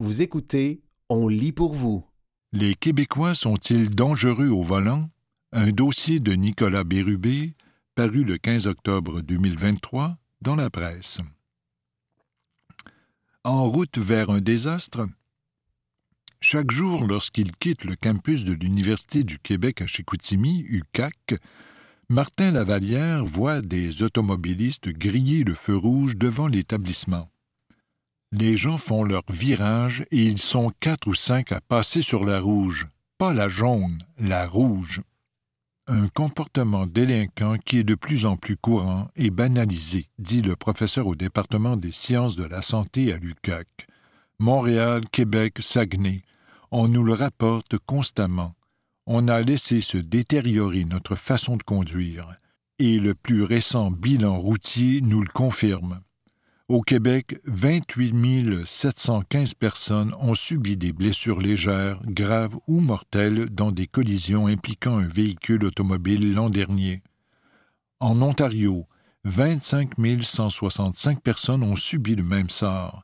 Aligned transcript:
Vous 0.00 0.22
écoutez 0.22 0.80
On 1.08 1.26
lit 1.26 1.50
pour 1.50 1.74
vous. 1.74 2.06
Les 2.52 2.76
Québécois 2.76 3.34
sont-ils 3.34 3.90
dangereux 3.90 4.46
au 4.48 4.62
volant? 4.62 5.10
Un 5.50 5.72
dossier 5.72 6.20
de 6.20 6.34
Nicolas 6.34 6.84
Bérubé, 6.84 7.56
paru 7.96 8.22
le 8.22 8.38
15 8.38 8.68
octobre 8.68 9.22
2023 9.22 10.16
dans 10.40 10.54
la 10.54 10.70
presse. 10.70 11.18
En 13.42 13.68
route 13.68 13.98
vers 13.98 14.30
un 14.30 14.40
désastre? 14.40 15.08
Chaque 16.40 16.70
jour, 16.70 17.04
lorsqu'il 17.04 17.50
quitte 17.56 17.82
le 17.82 17.96
campus 17.96 18.44
de 18.44 18.52
l'Université 18.52 19.24
du 19.24 19.40
Québec 19.40 19.82
à 19.82 19.88
Chicoutimi, 19.88 20.60
UCAC, 20.60 21.34
Martin 22.08 22.52
Lavalière 22.52 23.24
voit 23.24 23.62
des 23.62 24.04
automobilistes 24.04 24.90
griller 24.90 25.42
le 25.42 25.56
feu 25.56 25.76
rouge 25.76 26.16
devant 26.16 26.46
l'établissement. 26.46 27.32
Les 28.30 28.58
gens 28.58 28.76
font 28.76 29.04
leur 29.04 29.22
virage 29.30 30.04
et 30.10 30.22
ils 30.22 30.38
sont 30.38 30.70
quatre 30.80 31.06
ou 31.06 31.14
cinq 31.14 31.50
à 31.50 31.62
passer 31.62 32.02
sur 32.02 32.24
la 32.26 32.40
rouge, 32.40 32.86
pas 33.16 33.32
la 33.32 33.48
jaune, 33.48 33.96
la 34.18 34.46
rouge. 34.46 35.00
Un 35.86 36.08
comportement 36.08 36.86
délinquant 36.86 37.56
qui 37.56 37.78
est 37.78 37.84
de 37.84 37.94
plus 37.94 38.26
en 38.26 38.36
plus 38.36 38.58
courant 38.58 39.08
et 39.16 39.30
banalisé, 39.30 40.10
dit 40.18 40.42
le 40.42 40.56
professeur 40.56 41.06
au 41.06 41.14
département 41.14 41.78
des 41.78 41.90
sciences 41.90 42.36
de 42.36 42.44
la 42.44 42.60
santé 42.60 43.14
à 43.14 43.16
l'UCAC. 43.16 43.66
Montréal, 44.38 45.08
Québec, 45.10 45.54
Saguenay, 45.60 46.22
on 46.70 46.86
nous 46.86 47.04
le 47.04 47.14
rapporte 47.14 47.78
constamment. 47.78 48.54
On 49.06 49.28
a 49.28 49.40
laissé 49.40 49.80
se 49.80 49.96
détériorer 49.96 50.84
notre 50.84 51.14
façon 51.14 51.56
de 51.56 51.62
conduire, 51.62 52.36
et 52.78 53.00
le 53.00 53.14
plus 53.14 53.42
récent 53.42 53.90
bilan 53.90 54.36
routier 54.36 55.00
nous 55.00 55.22
le 55.22 55.32
confirme. 55.32 56.02
Au 56.68 56.82
Québec, 56.82 57.40
28 57.46 58.66
715 58.66 59.54
personnes 59.54 60.14
ont 60.20 60.34
subi 60.34 60.76
des 60.76 60.92
blessures 60.92 61.40
légères, 61.40 61.98
graves 62.04 62.58
ou 62.66 62.80
mortelles 62.80 63.46
dans 63.46 63.72
des 63.72 63.86
collisions 63.86 64.48
impliquant 64.48 64.98
un 64.98 65.08
véhicule 65.08 65.64
automobile 65.64 66.34
l'an 66.34 66.50
dernier. 66.50 67.02
En 68.00 68.20
Ontario, 68.20 68.86
25 69.24 69.92
165 70.20 71.22
personnes 71.22 71.62
ont 71.62 71.74
subi 71.74 72.14
le 72.14 72.22
même 72.22 72.50
sort, 72.50 73.02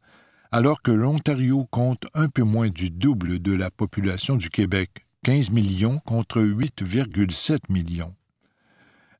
alors 0.52 0.83
que 0.83 0.92
l'Ontario 0.92 1.64
compte 1.70 2.05
un 2.12 2.28
peu 2.28 2.42
moins 2.42 2.69
du 2.69 2.91
double 2.91 3.39
de 3.39 3.52
la 3.52 3.70
population 3.70 4.36
du 4.36 4.50
Québec, 4.50 5.06
15 5.22 5.52
millions 5.52 6.00
contre 6.00 6.42
8,7 6.42 7.61
millions. 7.70 8.14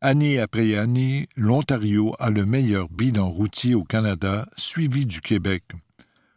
Année 0.07 0.39
après 0.39 0.77
année, 0.77 1.31
l'Ontario 1.35 2.15
a 2.19 2.29
le 2.29 2.45
meilleur 2.45 2.91
bilan 2.91 3.31
routier 3.31 3.75
au 3.75 3.85
Canada, 3.85 4.47
suivi 4.55 5.07
du 5.07 5.23
Québec. 5.23 5.63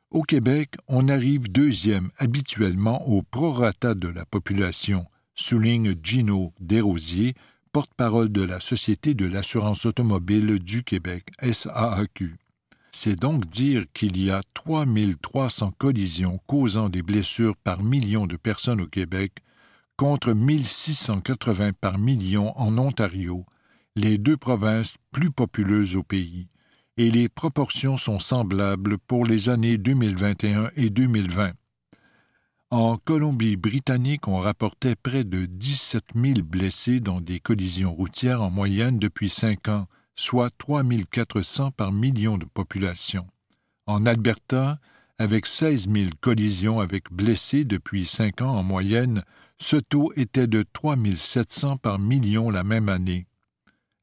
Au 0.10 0.22
Québec, 0.22 0.76
on 0.88 1.10
arrive 1.10 1.52
deuxième 1.52 2.10
habituellement 2.18 3.06
au 3.10 3.23
prorata 3.23 3.94
de 3.94 4.08
la 4.08 4.23
population, 4.23 5.06
souligne 5.36 5.95
Gino 6.02 6.54
Desrosiers, 6.62 7.34
porte-parole 7.73 8.32
de 8.32 8.42
la 8.42 8.62
Société 8.62 9.14
de 9.14 9.26
l'assurance 9.26 9.86
automobile 9.86 10.60
du 10.60 10.86
Québec, 10.86 11.26
SAAQ. 11.42 12.38
C'est 12.94 13.20
donc 13.20 13.48
dire 13.48 13.84
qu'il 13.94 14.18
y 14.18 14.32
a 14.32 14.44
3300 14.54 15.73
collisions 15.78 16.40
causant 16.48 16.88
des 16.88 17.02
blessures 17.02 17.58
par 17.58 17.84
million 17.84 18.28
de 18.28 18.38
personnes 18.38 18.80
au 18.80 18.88
Québec, 18.88 19.34
contre 19.98 20.32
1680 20.32 21.73
par 21.73 21.98
million 21.98 22.58
en 22.58 22.78
Ontario, 22.78 23.44
les 23.98 24.17
deux 24.17 24.38
provinces 24.38 24.95
plus 25.12 25.31
populeuses 25.31 25.95
au 25.95 26.03
pays, 26.03 26.48
et 26.98 27.12
les 27.12 27.30
proportions 27.30 27.98
sont 27.98 28.20
semblables 28.20 28.98
pour 28.98 29.26
les 29.26 29.50
années 29.50 29.78
2021 29.78 30.70
et 30.76 30.89
2020. 30.89 31.54
En 32.70 32.98
Colombie-Britannique, 32.98 34.28
on 34.28 34.38
rapportait 34.38 34.95
près 34.95 35.23
de 35.23 35.45
17 35.45 36.04
000 36.16 36.42
blessés 36.44 37.00
dans 37.00 37.16
des 37.16 37.39
collisions 37.39 37.94
routières 37.94 38.42
en 38.42 38.50
moyenne 38.50 39.00
depuis 39.00 39.30
cinq 39.30 39.67
ans, 39.67 39.88
soit 40.16 40.52
3 40.58 40.83
400 41.10 41.72
par 41.72 41.92
million 41.92 42.38
de 42.38 42.45
population. 42.45 43.26
En 43.86 44.05
Alberta, 44.05 44.80
avec 45.17 45.45
16 45.45 45.88
000 45.89 46.10
collisions 46.20 46.80
avec 46.80 47.11
blessés 47.11 47.64
depuis 47.64 48.05
cinq 48.05 48.42
ans 48.42 48.54
en 48.54 48.64
moyenne, 48.64 49.23
ce 49.60 49.77
taux 49.77 50.11
était 50.16 50.48
de 50.48 50.64
3 50.73 50.98
700 51.16 51.77
par 51.77 51.99
million 51.99 52.49
la 52.49 52.64
même 52.64 52.89
année. 52.89 53.27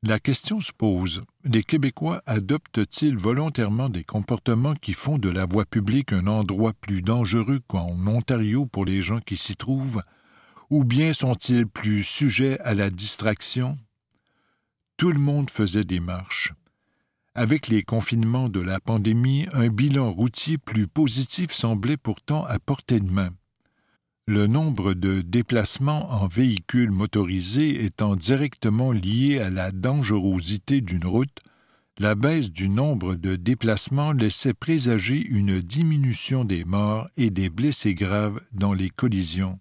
La 0.06 0.18
question 0.18 0.60
se 0.60 0.70
pose 0.70 1.24
les 1.44 1.62
Québécois 1.62 2.22
adoptent-ils 2.26 3.16
volontairement 3.16 3.88
des 3.88 4.04
comportements 4.04 4.74
qui 4.74 4.92
font 4.92 5.16
de 5.16 5.30
la 5.30 5.46
voie 5.46 5.64
publique 5.64 6.12
un 6.12 6.26
endroit 6.26 6.74
plus 6.74 7.00
dangereux 7.00 7.60
qu'en 7.68 8.06
Ontario 8.06 8.66
pour 8.66 8.84
les 8.84 9.00
gens 9.00 9.20
qui 9.20 9.38
s'y 9.38 9.56
trouvent, 9.56 10.02
ou 10.68 10.84
bien 10.84 11.14
sont-ils 11.14 11.66
plus 11.66 12.02
sujets 12.02 12.60
à 12.60 12.74
la 12.74 12.90
distraction, 12.90 13.78
tout 14.98 15.10
le 15.10 15.18
monde 15.18 15.48
faisait 15.48 15.84
des 15.84 16.00
marches. 16.00 16.52
Avec 17.34 17.68
les 17.68 17.82
confinements 17.82 18.50
de 18.50 18.60
la 18.60 18.80
pandémie, 18.80 19.46
un 19.54 19.68
bilan 19.68 20.10
routier 20.10 20.58
plus 20.58 20.86
positif 20.86 21.50
semblait 21.52 21.96
pourtant 21.96 22.44
à 22.44 22.58
portée 22.58 23.00
de 23.00 23.10
main. 23.10 23.30
Le 24.26 24.46
nombre 24.46 24.94
de 24.94 25.20
déplacements 25.20 26.10
en 26.10 26.26
véhicules 26.28 26.90
motorisés 26.90 27.84
étant 27.84 28.16
directement 28.16 28.90
lié 28.90 29.38
à 29.38 29.50
la 29.50 29.70
dangerosité 29.70 30.80
d'une 30.80 31.04
route, 31.04 31.40
la 31.98 32.14
baisse 32.14 32.50
du 32.50 32.70
nombre 32.70 33.16
de 33.16 33.36
déplacements 33.36 34.12
laissait 34.12 34.54
présager 34.54 35.22
une 35.26 35.60
diminution 35.60 36.46
des 36.46 36.64
morts 36.64 37.06
et 37.18 37.28
des 37.28 37.50
blessés 37.50 37.94
graves 37.94 38.40
dans 38.52 38.72
les 38.72 38.88
collisions. 38.88 39.60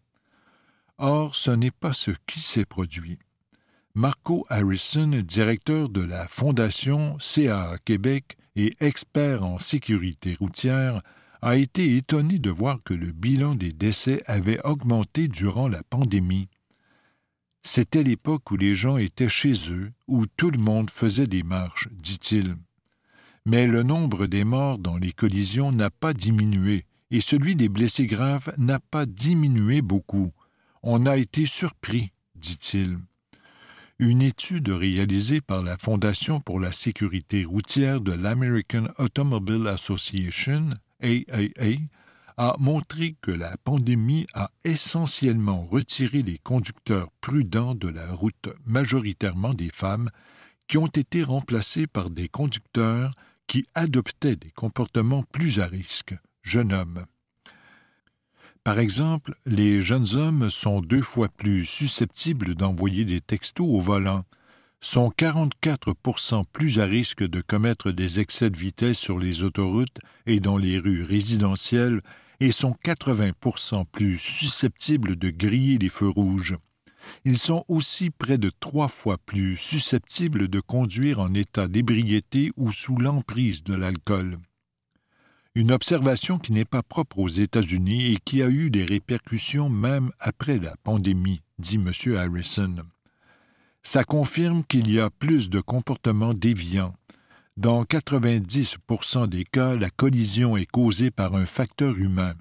Or, 0.97 1.35
ce 1.35 1.51
n'est 1.51 1.69
pas 1.69 1.91
ce 1.91 2.11
qui 2.25 2.39
s'est 2.39 2.63
produit. 2.63 3.19
Marco 3.95 4.45
Harrison, 4.47 5.09
directeur 5.25 5.89
de 5.89 6.01
la 6.01 6.25
Fondation 6.29 7.17
CAA 7.19 7.79
Québec 7.83 8.37
et 8.55 8.77
expert 8.79 9.43
en 9.43 9.59
sécurité 9.59 10.37
routière, 10.39 11.01
a 11.43 11.57
été 11.57 11.97
étonné 11.97 12.39
de 12.39 12.49
voir 12.49 12.81
que 12.83 12.93
le 12.93 13.11
bilan 13.11 13.55
des 13.55 13.73
décès 13.73 14.23
avait 14.27 14.65
augmenté 14.65 15.27
durant 15.27 15.67
la 15.67 15.83
pandémie. 15.83 16.47
C'était 17.63 18.03
l'époque 18.03 18.49
où 18.51 18.55
les 18.55 18.75
gens 18.75 18.95
étaient 18.95 19.27
chez 19.27 19.53
eux, 19.69 19.91
où 20.07 20.25
tout 20.25 20.51
le 20.51 20.57
monde 20.57 20.89
faisait 20.89 21.27
des 21.27 21.43
marches, 21.43 21.89
dit-il. 21.91 22.55
Mais 23.45 23.67
le 23.67 23.83
nombre 23.83 24.25
des 24.25 24.45
morts 24.45 24.77
dans 24.77 24.97
les 24.97 25.11
collisions 25.11 25.73
n'a 25.73 25.89
pas 25.89 26.13
diminué, 26.13 26.85
et 27.11 27.19
celui 27.19 27.57
des 27.57 27.67
blessés 27.67 28.07
graves 28.07 28.53
n'a 28.57 28.79
pas 28.79 29.05
diminué 29.05 29.81
beaucoup. 29.81 30.31
On 30.81 31.05
a 31.05 31.17
été 31.17 31.45
surpris, 31.45 32.13
dit-il 32.35 32.99
une 33.99 34.21
étude 34.21 34.69
réalisée 34.69 35.39
par 35.39 35.61
la 35.61 35.77
Fondation 35.77 36.41
pour 36.41 36.59
la 36.59 36.71
sécurité 36.71 37.45
routière 37.45 38.01
de 38.01 38.11
l'American 38.11 38.87
Automobile 38.97 39.67
Association, 39.67 40.71
A 42.35 42.55
montré 42.59 43.15
que 43.21 43.31
la 43.31 43.57
pandémie 43.57 44.25
a 44.33 44.49
essentiellement 44.63 45.65
retiré 45.65 46.23
les 46.23 46.39
conducteurs 46.39 47.11
prudents 47.21 47.75
de 47.75 47.89
la 47.89 48.11
route, 48.11 48.49
majoritairement 48.65 49.53
des 49.53 49.69
femmes, 49.69 50.09
qui 50.67 50.77
ont 50.77 50.87
été 50.87 51.23
remplacés 51.23 51.85
par 51.87 52.09
des 52.09 52.29
conducteurs 52.29 53.13
qui 53.47 53.65
adoptaient 53.75 54.35
des 54.35 54.51
comportements 54.51 55.23
plus 55.23 55.59
à 55.59 55.67
risque, 55.67 56.15
jeunes 56.41 56.73
hommes. 56.73 57.05
Par 58.63 58.79
exemple, 58.79 59.35
les 59.45 59.81
jeunes 59.81 60.15
hommes 60.15 60.49
sont 60.49 60.79
deux 60.79 61.01
fois 61.01 61.27
plus 61.27 61.65
susceptibles 61.65 62.55
d'envoyer 62.55 63.03
des 63.03 63.19
textos 63.19 63.67
au 63.67 63.79
volant, 63.79 64.23
sont 64.83 65.09
44% 65.17 66.43
plus 66.51 66.79
à 66.79 66.85
risque 66.85 67.23
de 67.23 67.41
commettre 67.41 67.91
des 67.91 68.19
excès 68.19 68.49
de 68.49 68.57
vitesse 68.57 68.97
sur 68.97 69.17
les 69.17 69.43
autoroutes 69.43 69.97
et 70.25 70.39
dans 70.39 70.57
les 70.57 70.77
rues 70.77 71.03
résidentielles 71.03 72.01
et 72.41 72.51
sont 72.51 72.75
80% 72.83 73.85
plus 73.89 74.17
susceptibles 74.17 75.15
de 75.15 75.29
griller 75.29 75.77
les 75.77 75.89
feux 75.89 76.09
rouges. 76.09 76.57
Ils 77.23 77.37
sont 77.37 77.63
aussi 77.69 78.09
près 78.09 78.37
de 78.37 78.51
trois 78.59 78.89
fois 78.89 79.17
plus 79.17 79.55
susceptibles 79.57 80.49
de 80.49 80.59
conduire 80.59 81.19
en 81.19 81.33
état 81.33 81.67
d'ébriété 81.67 82.51
ou 82.57 82.71
sous 82.71 82.97
l'emprise 82.97 83.63
de 83.63 83.73
l'alcool 83.73 84.37
une 85.55 85.71
observation 85.71 86.39
qui 86.39 86.51
n'est 86.51 86.65
pas 86.65 86.81
propre 86.81 87.19
aux 87.19 87.27
États-Unis 87.27 88.13
et 88.13 88.17
qui 88.25 88.41
a 88.41 88.49
eu 88.49 88.71
des 88.71 88.85
répercussions 88.85 89.69
même 89.69 90.09
après 90.19 90.57
la 90.57 90.75
pandémie, 90.83 91.41
dit 91.59 91.75
M. 91.75 91.91
Harrison. 92.17 92.77
Ça 93.83 94.05
confirme 94.05 94.63
qu'il 94.63 94.89
y 94.89 94.99
a 94.99 95.09
plus 95.09 95.49
de 95.49 95.59
comportements 95.59 96.33
déviants. 96.33 96.95
Dans 97.57 97.83
90% 97.83 99.27
des 99.27 99.43
cas, 99.43 99.75
la 99.75 99.89
collision 99.89 100.57
est 100.57 100.65
causée 100.65 101.11
par 101.11 101.35
un 101.35 101.45
facteur 101.45 101.97
humain. 101.97 102.33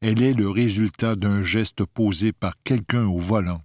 Elle 0.00 0.22
est 0.22 0.32
le 0.32 0.48
résultat 0.48 1.16
d'un 1.16 1.42
geste 1.42 1.84
posé 1.84 2.32
par 2.32 2.54
quelqu'un 2.62 3.04
au 3.04 3.18
volant. 3.18 3.62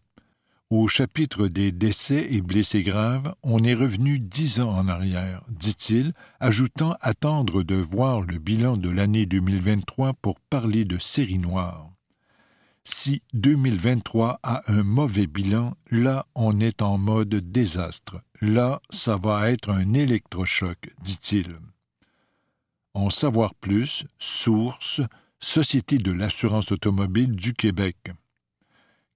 Au 0.72 0.88
chapitre 0.88 1.48
des 1.48 1.72
décès 1.72 2.28
et 2.32 2.42
blessés 2.42 2.82
graves, 2.82 3.36
on 3.44 3.64
est 3.64 3.74
revenu 3.74 4.20
dix 4.20 4.62
ans 4.62 4.72
en 4.72 4.88
arrière, 4.88 5.44
dit-il, 5.50 6.14
ajoutant 6.40 6.96
attendre 7.02 7.62
de 7.62 7.76
voir 7.76 8.22
le 8.22 8.38
bilan 8.38 8.78
de 8.78 8.90
l'année 8.90 9.26
2023 9.26 10.14
pour 10.14 10.40
parler 10.40 10.86
de 10.86 10.98
série 10.98 11.40
noire. 11.40 11.91
Si 12.94 13.24
2023 13.34 14.42
a 14.44 14.62
un 14.68 14.84
mauvais 14.84 15.26
bilan, 15.26 15.76
là 15.90 16.28
on 16.36 16.60
est 16.60 16.82
en 16.82 16.98
mode 16.98 17.34
désastre. 17.34 18.22
Là, 18.42 18.82
ça 18.90 19.18
va 19.18 19.50
être 19.50 19.70
un 19.70 19.94
électrochoc, 19.94 20.78
dit-il. 21.02 21.56
En 22.94 23.10
savoir 23.10 23.56
plus, 23.56 24.06
source 24.20 25.02
Société 25.40 25.98
de 25.98 26.12
l'assurance 26.12 26.72
automobile 26.72 27.36
du 27.36 27.54
Québec. 27.54 27.96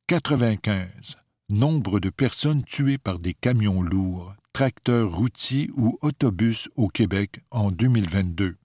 95. 0.08 1.18
Nombre 1.50 2.00
de 2.00 2.10
personnes 2.10 2.64
tuées 2.64 2.98
par 2.98 3.20
des 3.20 3.36
camions 3.36 3.84
lourds, 3.84 4.34
tracteurs 4.54 5.14
routiers 5.14 5.70
ou 5.76 6.00
autobus 6.02 6.70
au 6.76 6.88
Québec 6.88 7.42
en 7.52 7.70
2022. 7.72 8.56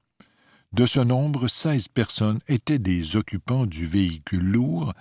De 0.72 0.86
ce 0.86 1.00
nombre, 1.00 1.48
16 1.48 1.88
personnes 1.88 2.38
étaient 2.46 2.78
des 2.78 3.16
occupants 3.16 3.66
du 3.66 3.86
véhicule 3.86 4.52
lourd, 4.52 4.92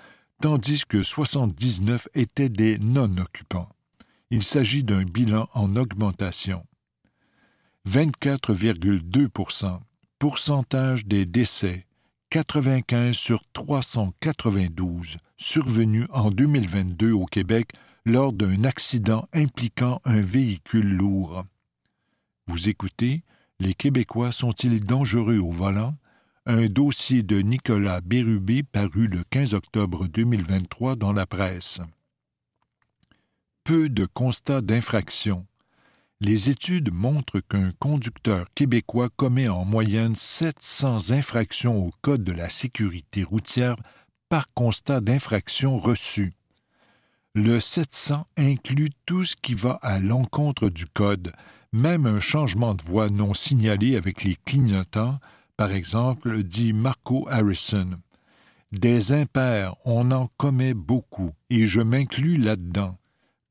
tandis 0.41 0.83
que 0.87 1.03
79 1.03 2.07
étaient 2.15 2.49
des 2.49 2.79
non-occupants. 2.79 3.69
Il 4.31 4.41
s'agit 4.41 4.83
d'un 4.83 5.03
bilan 5.03 5.47
en 5.53 5.75
augmentation. 5.75 6.65
24,2 7.87 9.27
Pourcentage 10.17 11.05
des 11.05 11.25
décès 11.25 11.85
95 12.31 13.15
sur 13.15 13.43
392 13.53 15.17
survenus 15.37 16.07
en 16.11 16.29
2022 16.29 17.11
au 17.11 17.25
Québec 17.25 17.71
lors 18.05 18.33
d'un 18.33 18.63
accident 18.63 19.27
impliquant 19.33 20.01
un 20.03 20.21
véhicule 20.21 20.93
lourd. 20.93 21.45
Vous 22.47 22.69
écoutez, 22.69 23.23
les 23.59 23.73
Québécois 23.73 24.31
sont-ils 24.31 24.79
dangereux 24.79 25.39
au 25.39 25.51
volant? 25.51 25.95
Un 26.45 26.67
dossier 26.67 27.23
de 27.23 27.39
Nicolas 27.39 28.01
Bérubé 28.01 28.63
paru 28.63 29.07
le 29.07 29.23
15 29.29 29.53
octobre 29.53 30.07
2023 30.07 30.95
dans 30.95 31.13
la 31.13 31.25
presse. 31.25 31.79
Peu 33.63 33.89
de 33.89 34.05
constats 34.05 34.61
d'infraction 34.61 35.45
les 36.21 36.49
études 36.49 36.91
montrent 36.91 37.39
qu'un 37.39 37.71
conducteur 37.79 38.47
québécois 38.53 39.07
commet 39.09 39.47
en 39.47 39.63
moyenne 39.63 40.15
700 40.15 41.11
infractions 41.11 41.77
au 41.77 41.91
Code 42.01 42.25
de 42.25 42.33
la 42.33 42.49
sécurité 42.49 43.23
routière 43.23 43.77
par 44.27 44.51
constat 44.53 44.99
d'infraction 44.99 45.77
reçu. 45.77 46.33
Le 47.35 47.61
700 47.61 48.27
inclut 48.35 48.89
tout 49.05 49.23
ce 49.23 49.37
qui 49.37 49.53
va 49.53 49.79
à 49.81 49.99
l'encontre 49.99 50.67
du 50.67 50.85
Code, 50.87 51.31
même 51.71 52.05
un 52.05 52.19
changement 52.19 52.73
de 52.73 52.83
voie 52.83 53.09
non 53.09 53.33
signalé 53.33 53.95
avec 53.95 54.23
les 54.23 54.37
clignotants, 54.45 55.19
par 55.57 55.71
exemple, 55.71 56.43
dit 56.43 56.73
Marco 56.73 57.27
Harrison. 57.29 57.99
Des 58.71 59.11
impairs, 59.11 59.75
on 59.83 60.11
en 60.11 60.29
commet 60.37 60.73
beaucoup, 60.73 61.31
et 61.49 61.65
je 61.65 61.81
m'inclus 61.81 62.37
là-dedans. 62.37 62.97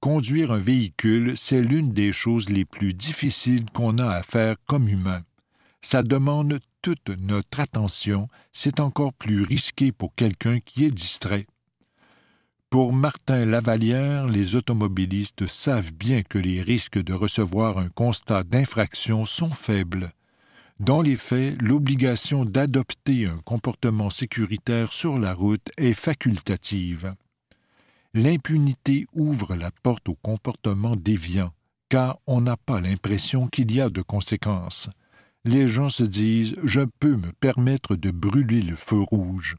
Conduire 0.00 0.52
un 0.52 0.60
véhicule, 0.60 1.36
c'est 1.36 1.60
l'une 1.60 1.92
des 1.92 2.12
choses 2.12 2.50
les 2.50 2.64
plus 2.64 2.94
difficiles 2.94 3.66
qu'on 3.72 3.98
a 3.98 4.08
à 4.08 4.22
faire 4.22 4.56
comme 4.66 4.88
humain. 4.88 5.22
Ça 5.82 6.02
demande 6.02 6.60
toute 6.82 7.08
notre 7.08 7.60
attention, 7.60 8.28
c'est 8.52 8.80
encore 8.80 9.12
plus 9.12 9.42
risqué 9.42 9.90
pour 9.90 10.14
quelqu'un 10.14 10.60
qui 10.60 10.84
est 10.84 10.90
distrait. 10.90 11.46
Pour 12.70 12.92
Martin 12.92 13.44
Lavalière, 13.44 14.26
les 14.26 14.56
automobilistes 14.56 15.46
savent 15.46 15.92
bien 15.92 16.22
que 16.22 16.38
les 16.38 16.62
risques 16.62 17.02
de 17.02 17.14
recevoir 17.14 17.78
un 17.78 17.88
constat 17.88 18.44
d'infraction 18.44 19.24
sont 19.24 19.50
faibles. 19.50 20.12
Dans 20.78 21.02
les 21.02 21.16
faits, 21.16 21.60
l'obligation 21.60 22.44
d'adopter 22.44 23.26
un 23.26 23.38
comportement 23.44 24.10
sécuritaire 24.10 24.92
sur 24.92 25.18
la 25.18 25.34
route 25.34 25.68
est 25.76 25.94
facultative 25.94 27.14
l'impunité 28.14 29.06
ouvre 29.12 29.54
la 29.54 29.70
porte 29.70 30.08
au 30.08 30.14
comportement 30.14 30.96
déviant, 30.96 31.52
car 31.88 32.18
on 32.26 32.40
n'a 32.40 32.56
pas 32.56 32.80
l'impression 32.80 33.48
qu'il 33.48 33.72
y 33.72 33.80
a 33.80 33.90
de 33.90 34.02
conséquences. 34.02 34.90
Les 35.44 35.68
gens 35.68 35.88
se 35.88 36.04
disent 36.04 36.56
Je 36.64 36.80
peux 36.98 37.16
me 37.16 37.32
permettre 37.40 37.96
de 37.96 38.10
brûler 38.10 38.60
le 38.60 38.76
feu 38.76 39.00
rouge. 39.00 39.56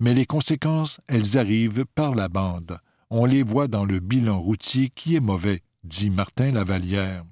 Mais 0.00 0.14
les 0.14 0.26
conséquences, 0.26 1.00
elles 1.06 1.38
arrivent 1.38 1.84
par 1.94 2.14
la 2.14 2.28
bande. 2.28 2.78
On 3.10 3.24
les 3.24 3.42
voit 3.42 3.68
dans 3.68 3.84
le 3.84 4.00
bilan 4.00 4.40
routier 4.40 4.90
qui 4.90 5.16
est 5.16 5.20
mauvais, 5.20 5.62
dit 5.84 6.10
Martin 6.10 6.52
Lavalière. 6.52 7.24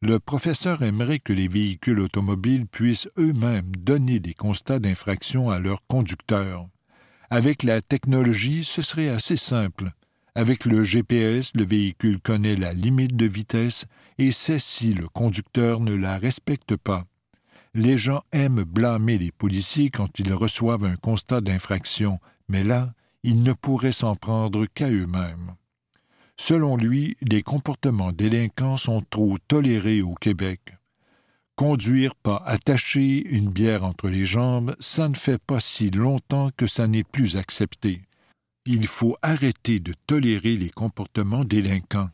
Le 0.00 0.20
professeur 0.20 0.82
aimerait 0.82 1.18
que 1.18 1.32
les 1.32 1.48
véhicules 1.48 2.00
automobiles 2.00 2.66
puissent 2.66 3.08
eux-mêmes 3.18 3.72
donner 3.78 4.20
des 4.20 4.34
constats 4.34 4.78
d'infraction 4.78 5.50
à 5.50 5.58
leurs 5.58 5.86
conducteurs. 5.86 6.68
Avec 7.30 7.62
la 7.62 7.80
technologie, 7.80 8.64
ce 8.64 8.82
serait 8.82 9.08
assez 9.08 9.36
simple. 9.36 9.90
Avec 10.34 10.64
le 10.66 10.84
GPS, 10.84 11.52
le 11.54 11.64
véhicule 11.64 12.20
connaît 12.20 12.56
la 12.56 12.72
limite 12.72 13.16
de 13.16 13.26
vitesse 13.26 13.86
et 14.18 14.30
sait 14.30 14.58
si 14.58 14.92
le 14.92 15.08
conducteur 15.08 15.80
ne 15.80 15.94
la 15.94 16.18
respecte 16.18 16.76
pas. 16.76 17.04
Les 17.74 17.98
gens 17.98 18.22
aiment 18.30 18.62
blâmer 18.62 19.18
les 19.18 19.32
policiers 19.32 19.90
quand 19.90 20.20
ils 20.20 20.32
reçoivent 20.32 20.84
un 20.84 20.94
constat 20.94 21.40
d'infraction, 21.40 22.20
mais 22.48 22.62
là, 22.62 22.94
ils 23.24 23.42
ne 23.42 23.52
pourraient 23.52 23.92
s'en 23.92 24.14
prendre 24.14 24.66
qu'à 24.66 24.88
eux-mêmes. 24.88 25.54
Selon 26.36 26.76
lui, 26.76 27.16
les 27.20 27.42
comportements 27.42 28.12
délinquants 28.12 28.76
sont 28.76 29.02
trop 29.10 29.38
tolérés 29.48 30.02
au 30.02 30.14
Québec. 30.14 30.60
Conduire 31.56 32.14
pas 32.14 32.42
attaché, 32.46 33.26
une 33.28 33.50
bière 33.50 33.84
entre 33.84 34.08
les 34.08 34.24
jambes, 34.24 34.76
ça 34.78 35.08
ne 35.08 35.14
fait 35.14 35.40
pas 35.40 35.60
si 35.60 35.90
longtemps 35.90 36.50
que 36.56 36.66
ça 36.66 36.86
n'est 36.86 37.04
plus 37.04 37.36
accepté. 37.36 38.02
Il 38.66 38.86
faut 38.86 39.16
arrêter 39.22 39.80
de 39.80 39.94
tolérer 40.06 40.56
les 40.56 40.70
comportements 40.70 41.44
délinquants. 41.44 42.10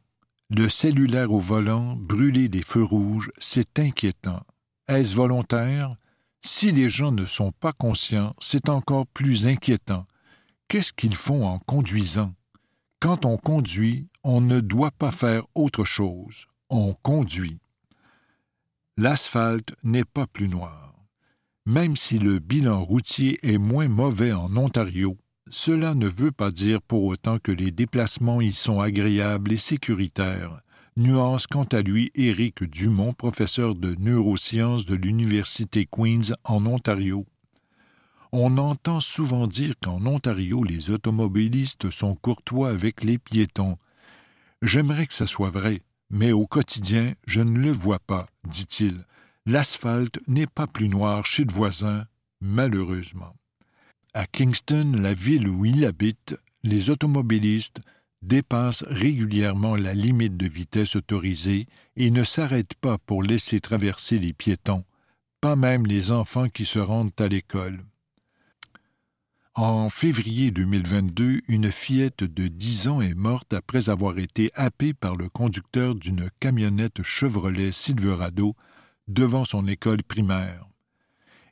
Le 0.50 0.68
cellulaire 0.68 1.32
au 1.32 1.38
volant, 1.38 1.96
brûler 1.96 2.48
des 2.48 2.62
feux 2.62 2.82
rouges, 2.82 3.30
c'est 3.38 3.78
inquiétant. 3.78 4.40
Est-ce 4.90 5.14
volontaire? 5.14 5.96
Si 6.42 6.70
les 6.72 6.88
gens 6.88 7.12
ne 7.12 7.24
sont 7.24 7.52
pas 7.52 7.72
conscients, 7.72 8.34
c'est 8.40 8.68
encore 8.68 9.06
plus 9.06 9.46
inquiétant. 9.46 10.06
Qu'est-ce 10.68 10.92
qu'ils 10.92 11.16
font 11.16 11.46
en 11.46 11.58
conduisant? 11.60 12.34
Quand 12.98 13.24
on 13.24 13.36
conduit, 13.36 14.08
on 14.24 14.40
ne 14.40 14.60
doit 14.60 14.90
pas 14.90 15.12
faire 15.12 15.44
autre 15.54 15.84
chose. 15.84 16.46
On 16.68 16.92
conduit 17.02 17.58
l'asphalte 19.00 19.74
n'est 19.82 20.04
pas 20.04 20.26
plus 20.26 20.48
noir. 20.48 20.94
Même 21.64 21.96
si 21.96 22.18
le 22.18 22.38
bilan 22.38 22.84
routier 22.84 23.38
est 23.42 23.56
moins 23.56 23.88
mauvais 23.88 24.32
en 24.32 24.54
Ontario, 24.58 25.16
cela 25.48 25.94
ne 25.94 26.06
veut 26.06 26.32
pas 26.32 26.50
dire 26.50 26.82
pour 26.82 27.04
autant 27.04 27.38
que 27.38 27.50
les 27.50 27.70
déplacements 27.70 28.42
y 28.42 28.52
sont 28.52 28.78
agréables 28.78 29.52
et 29.52 29.56
sécuritaires, 29.56 30.60
nuance 31.00 31.46
quant 31.46 31.64
à 31.64 31.80
lui 31.80 32.12
Éric 32.14 32.62
Dumont, 32.62 33.14
professeur 33.14 33.74
de 33.74 33.94
neurosciences 33.98 34.84
de 34.84 34.94
l'Université 34.94 35.86
Queen's 35.90 36.34
en 36.44 36.66
Ontario. 36.66 37.26
On 38.32 38.58
entend 38.58 39.00
souvent 39.00 39.46
dire 39.46 39.74
qu'en 39.82 40.04
Ontario 40.04 40.62
les 40.62 40.90
automobilistes 40.90 41.90
sont 41.90 42.14
courtois 42.14 42.68
avec 42.68 43.02
les 43.02 43.16
piétons. 43.16 43.78
J'aimerais 44.60 45.06
que 45.06 45.14
ça 45.14 45.26
soit 45.26 45.50
vrai, 45.50 45.80
mais 46.10 46.32
au 46.32 46.46
quotidien, 46.46 47.14
je 47.26 47.40
ne 47.40 47.58
le 47.58 47.72
vois 47.72 48.00
pas, 48.00 48.28
dit-il. 48.46 49.06
L'asphalte 49.46 50.20
n'est 50.28 50.46
pas 50.46 50.66
plus 50.66 50.90
noir 50.90 51.24
chez 51.24 51.44
le 51.44 51.52
voisin, 51.52 52.04
malheureusement. 52.42 53.34
À 54.12 54.26
Kingston, 54.26 54.92
la 55.00 55.14
ville 55.14 55.48
où 55.48 55.64
il 55.64 55.86
habite, 55.86 56.36
les 56.62 56.90
automobilistes 56.90 57.80
dépassent 58.22 58.84
régulièrement 58.88 59.76
la 59.76 59.94
limite 59.94 60.36
de 60.36 60.48
vitesse 60.48 60.96
autorisée 60.96 61.66
et 61.96 62.10
ne 62.10 62.24
s'arrêtent 62.24 62.74
pas 62.80 62.98
pour 62.98 63.22
laisser 63.22 63.60
traverser 63.60 64.18
les 64.18 64.32
piétons, 64.32 64.84
pas 65.40 65.56
même 65.56 65.86
les 65.86 66.10
enfants 66.10 66.48
qui 66.48 66.64
se 66.64 66.78
rendent 66.78 67.12
à 67.18 67.28
l'école. 67.28 67.84
En 69.54 69.88
février 69.88 70.50
2022, 70.52 71.40
une 71.48 71.72
fillette 71.72 72.22
de 72.22 72.46
10 72.46 72.88
ans 72.88 73.00
est 73.00 73.14
morte 73.14 73.52
après 73.52 73.90
avoir 73.90 74.18
été 74.18 74.50
happée 74.54 74.94
par 74.94 75.16
le 75.16 75.28
conducteur 75.28 75.94
d'une 75.96 76.30
camionnette 76.38 77.02
Chevrolet 77.02 77.72
Silverado 77.72 78.54
devant 79.08 79.44
son 79.44 79.66
école 79.66 80.02
primaire. 80.04 80.66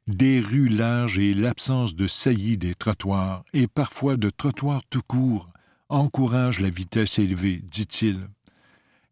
Des 0.06 0.40
rues 0.40 0.68
larges 0.68 1.18
et 1.18 1.34
l'absence 1.34 1.94
de 1.94 2.06
saillies 2.06 2.56
des 2.56 2.74
trottoirs, 2.74 3.44
et 3.52 3.66
parfois 3.66 4.16
de 4.16 4.30
trottoirs 4.30 4.82
tout 4.88 5.02
court, 5.02 5.50
encouragent 5.88 6.60
la 6.60 6.70
vitesse 6.70 7.18
élevée, 7.18 7.62
dit-il. 7.70 8.28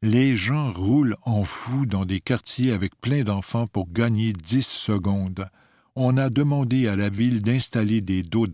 Les 0.02 0.37
gens 0.37 0.73
roulent 0.73 1.16
en 1.23 1.45
fou 1.45 1.87
dans 1.87 2.04
des 2.04 2.21
quartiers 2.21 2.73
avec 2.73 3.00
plein 3.00 3.23
d'enfants 3.23 3.66
pour 3.66 3.90
gagner 3.90 4.33
dix 4.33 4.66
secondes 4.66 5.49
on 5.97 6.18
a 6.18 6.28
demandé 6.28 6.88
à 6.88 6.95
la 6.95 7.09
ville 7.09 7.42
d'installer 7.42 8.02
des 8.02 8.23
dos 8.23 8.47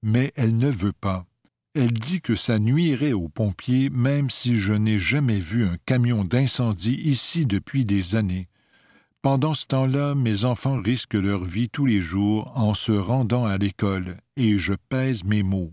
mais 0.00 0.32
elle 0.36 0.56
ne 0.56 0.70
veut 0.70 0.92
pas. 0.92 1.26
Elle 1.74 1.92
dit 1.92 2.20
que 2.20 2.36
ça 2.36 2.60
nuirait 2.60 3.12
aux 3.12 3.28
pompiers 3.28 3.90
même 3.90 4.30
si 4.30 4.56
je 4.56 4.72
n'ai 4.72 4.98
jamais 4.98 5.40
vu 5.40 5.66
un 5.66 5.76
camion 5.84 6.24
d'incendie 6.24 6.94
ici 6.94 7.46
depuis 7.46 7.84
des 7.84 8.14
années. 8.14 8.48
Pendant 9.22 9.54
ce 9.54 9.66
temps-là, 9.66 10.14
mes 10.14 10.44
enfants 10.44 10.80
risquent 10.80 11.14
leur 11.14 11.44
vie 11.44 11.68
tous 11.68 11.84
les 11.84 12.00
jours 12.00 12.52
en 12.54 12.74
se 12.74 12.92
rendant 12.92 13.44
à 13.44 13.58
l'école, 13.58 14.16
et 14.36 14.56
je 14.58 14.74
pèse 14.88 15.24
mes 15.24 15.42
mots. 15.42 15.72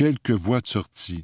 Quelques 0.00 0.30
voies 0.30 0.62
de 0.62 0.66
sortie. 0.66 1.20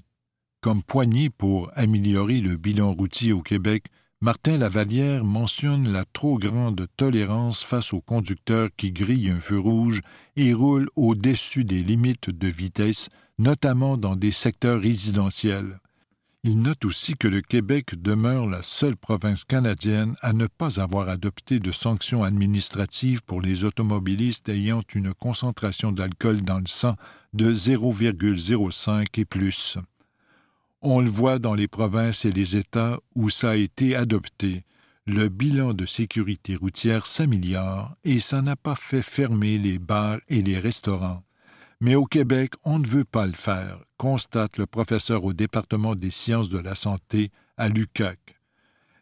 Comme 0.61 0.83
poignée 0.83 1.31
pour 1.31 1.71
améliorer 1.77 2.43
le 2.43 2.59
bilan 2.59 2.93
routier 2.93 3.33
au 3.33 3.41
Québec, 3.41 3.87
Martin 4.21 4.59
Lavalière 4.59 5.25
mentionne 5.25 5.91
la 5.91 6.05
trop 6.05 6.37
grande 6.37 6.87
tolérance 6.99 7.65
face 7.65 7.95
aux 7.95 8.03
conducteurs 8.03 8.69
qui 8.77 8.93
grillent 8.93 9.31
un 9.31 9.41
feu 9.41 9.59
rouge 9.59 10.03
et 10.37 10.53
roulent 10.53 10.91
au-dessus 10.95 11.65
des 11.65 11.83
limites 11.83 12.29
de 12.29 12.49
vitesse, 12.49 13.09
notamment 13.39 13.97
dans 13.97 14.15
des 14.15 14.31
secteurs 14.31 14.83
résidentiels. 14.83 15.81
Il 16.49 16.63
note 16.63 16.85
aussi 16.85 17.15
que 17.15 17.27
le 17.27 17.41
Québec 17.41 18.01
demeure 18.01 18.47
la 18.47 18.63
seule 18.63 18.97
province 18.97 19.43
canadienne 19.43 20.15
à 20.21 20.33
ne 20.33 20.47
pas 20.47 20.81
avoir 20.81 21.09
adopté 21.09 21.59
de 21.59 21.73
sanctions 21.73 22.23
administratives 22.23 23.25
pour 23.25 23.41
les 23.41 23.65
automobilistes 23.65 24.49
ayant 24.49 24.83
une 24.95 25.13
concentration 25.13 25.91
d'alcool 25.91 26.43
dans 26.43 26.61
le 26.61 26.69
sang 26.69 26.95
de 27.33 27.53
0,05 27.53 29.07
et 29.17 29.25
plus. 29.25 29.77
On 30.83 31.01
le 31.01 31.11
voit 31.11 31.41
dans 31.41 31.55
les 31.55 31.67
provinces 31.67 32.25
et 32.25 32.31
les 32.31 32.55
États 32.55 33.01
où 33.17 33.29
ça 33.29 33.51
a 33.51 33.57
été 33.57 33.97
adopté. 33.97 34.63
Le 35.05 35.29
bilan 35.29 35.75
de 35.75 35.85
sécurité 35.85 36.55
routière 36.55 37.07
s'améliore 37.07 37.97
et 38.05 38.21
ça 38.21 38.41
n'a 38.41 38.55
pas 38.55 38.77
fait 38.77 39.03
fermer 39.03 39.59
les 39.59 39.81
bars 39.81 40.21
et 40.29 40.43
les 40.43 40.61
restaurants. 40.61 41.26
Mais 41.81 41.95
au 41.95 42.07
Québec, 42.07 42.55
on 42.65 42.79
ne 42.79 42.87
veut 42.87 43.05
pas 43.05 43.27
le 43.27 43.33
faire, 43.33 43.85
constate 43.99 44.57
le 44.57 44.67
professeur 44.67 45.25
au 45.25 45.33
département 45.35 45.95
des 45.95 46.11
sciences 46.11 46.49
de 46.49 46.59
la 46.59 46.75
santé 46.75 47.31
à 47.59 47.69
l'UCAC. 47.69 48.19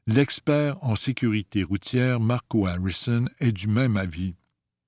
L'expert 0.06 0.76
en 0.82 0.96
sécurité 0.96 1.62
routière 1.62 2.20
Marco 2.20 2.66
Harrison 2.66 3.26
est 3.40 3.52
du 3.52 3.68
même 3.68 3.96
avis. 3.96 4.34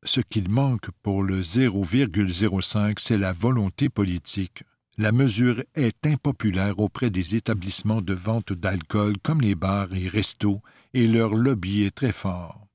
Ce 0.03 0.21
qu'il 0.21 0.51
manque 0.51 0.91
pour 1.03 1.23
le 1.23 1.41
0,05, 1.41 2.99
c'est 3.01 3.17
la 3.17 3.33
volonté 3.33 3.89
politique. 3.89 4.65
La 4.99 5.13
mesure 5.13 5.63
est 5.75 6.07
impopulaire 6.07 6.79
auprès 6.79 7.11
des 7.11 7.35
établissements 7.35 8.03
de 8.03 8.15
vente 8.15 8.53
d'alcool 8.53 9.17
comme 9.23 9.41
les 9.41 9.55
bars 9.55 9.95
et 9.95 10.09
restos, 10.09 10.61
et 10.93 11.07
leur 11.07 11.35
lobby 11.35 11.83
est 11.83 11.95
très 11.95 12.13
fort. 12.13 12.66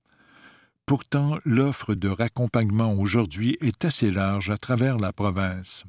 Pourtant, 0.91 1.37
l'offre 1.45 1.95
de 1.95 2.09
raccompagnement 2.09 2.93
aujourd'hui 2.95 3.55
est 3.61 3.85
assez 3.85 4.11
large 4.11 4.49
à 4.49 4.57
travers 4.57 4.97
la 4.97 5.13
province. 5.13 5.85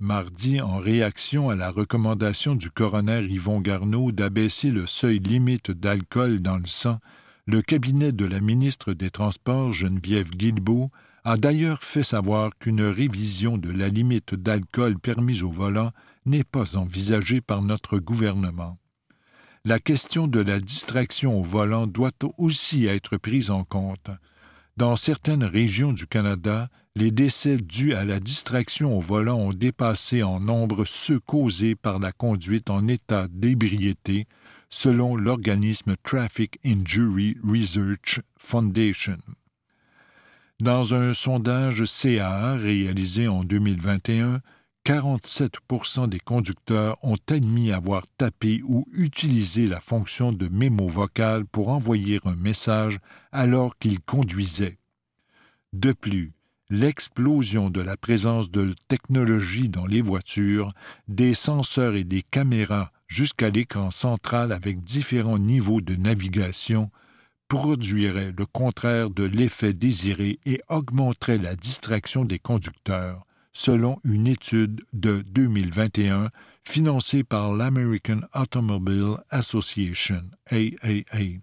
Mardi, 0.00 0.60
en 0.60 0.78
réaction 0.78 1.50
à 1.50 1.54
la 1.54 1.70
recommandation 1.70 2.56
du 2.56 2.68
coroner 2.72 3.20
Yvon 3.30 3.60
Garneau 3.60 4.10
d'abaisser 4.10 4.72
le 4.72 4.88
seuil 4.88 5.20
limite 5.20 5.70
d'alcool 5.70 6.42
dans 6.42 6.56
le 6.56 6.66
sang, 6.66 6.98
le 7.46 7.62
cabinet 7.62 8.10
de 8.10 8.24
la 8.24 8.40
ministre 8.40 8.92
des 8.92 9.10
Transports, 9.10 9.72
Geneviève 9.72 10.30
Guilbeault, 10.30 10.90
a 11.22 11.36
d'ailleurs 11.36 11.84
fait 11.84 12.02
savoir 12.02 12.50
qu'une 12.58 12.82
révision 12.82 13.56
de 13.56 13.70
la 13.70 13.88
limite 13.88 14.34
d'alcool 14.34 14.98
permise 14.98 15.44
au 15.44 15.50
volant 15.52 15.92
n'est 16.26 16.42
pas 16.42 16.76
envisagée 16.76 17.40
par 17.40 17.62
notre 17.62 18.00
gouvernement. 18.00 18.78
La 19.64 19.78
question 19.78 20.26
de 20.26 20.40
la 20.40 20.58
distraction 20.58 21.38
au 21.38 21.44
volant 21.44 21.86
doit 21.86 22.10
aussi 22.36 22.86
être 22.86 23.16
prise 23.16 23.52
en 23.52 23.62
compte. 23.62 24.10
Dans 24.80 24.96
certaines 24.96 25.44
régions 25.44 25.92
du 25.92 26.06
Canada, 26.06 26.70
les 26.96 27.10
décès 27.10 27.58
dus 27.58 27.92
à 27.92 28.02
la 28.02 28.18
distraction 28.18 28.96
au 28.96 29.00
volant 29.02 29.36
ont 29.38 29.52
dépassé 29.52 30.22
en 30.22 30.40
nombre 30.40 30.86
ceux 30.86 31.20
causés 31.20 31.74
par 31.74 31.98
la 31.98 32.12
conduite 32.12 32.70
en 32.70 32.88
état 32.88 33.28
d'ébriété, 33.28 34.26
selon 34.70 35.16
l'organisme 35.16 35.96
Traffic 36.02 36.58
Injury 36.64 37.36
Research 37.44 38.22
Foundation. 38.38 39.18
Dans 40.60 40.94
un 40.94 41.12
sondage 41.12 41.84
CAA 41.84 42.54
réalisé 42.54 43.28
en 43.28 43.44
2021, 43.44 44.40
47% 44.90 46.08
des 46.08 46.18
conducteurs 46.18 46.98
ont 47.04 47.16
admis 47.28 47.70
avoir 47.70 48.08
tapé 48.18 48.60
ou 48.64 48.88
utilisé 48.90 49.68
la 49.68 49.80
fonction 49.80 50.32
de 50.32 50.48
mémo 50.48 50.88
vocal 50.88 51.46
pour 51.46 51.68
envoyer 51.68 52.18
un 52.24 52.34
message 52.34 52.98
alors 53.30 53.78
qu'ils 53.78 54.00
conduisaient. 54.00 54.78
De 55.72 55.92
plus, 55.92 56.32
l'explosion 56.70 57.70
de 57.70 57.80
la 57.80 57.96
présence 57.96 58.50
de 58.50 58.74
technologies 58.88 59.68
dans 59.68 59.86
les 59.86 60.00
voitures, 60.00 60.72
des 61.06 61.34
senseurs 61.34 61.94
et 61.94 62.02
des 62.02 62.24
caméras 62.24 62.90
jusqu'à 63.06 63.48
l'écran 63.48 63.92
central 63.92 64.50
avec 64.50 64.80
différents 64.80 65.38
niveaux 65.38 65.80
de 65.80 65.94
navigation 65.94 66.90
produirait 67.46 68.32
le 68.36 68.44
contraire 68.44 69.08
de 69.10 69.22
l'effet 69.22 69.72
désiré 69.72 70.40
et 70.46 70.60
augmenterait 70.68 71.38
la 71.38 71.54
distraction 71.54 72.24
des 72.24 72.40
conducteurs, 72.40 73.24
selon 73.52 73.98
une 74.04 74.26
étude 74.26 74.82
de 74.92 75.22
2021 75.22 76.30
financée 76.64 77.24
par 77.24 77.52
l'American 77.52 78.20
Automobile 78.34 79.16
Association, 79.30 80.22
AAA. 80.50 81.40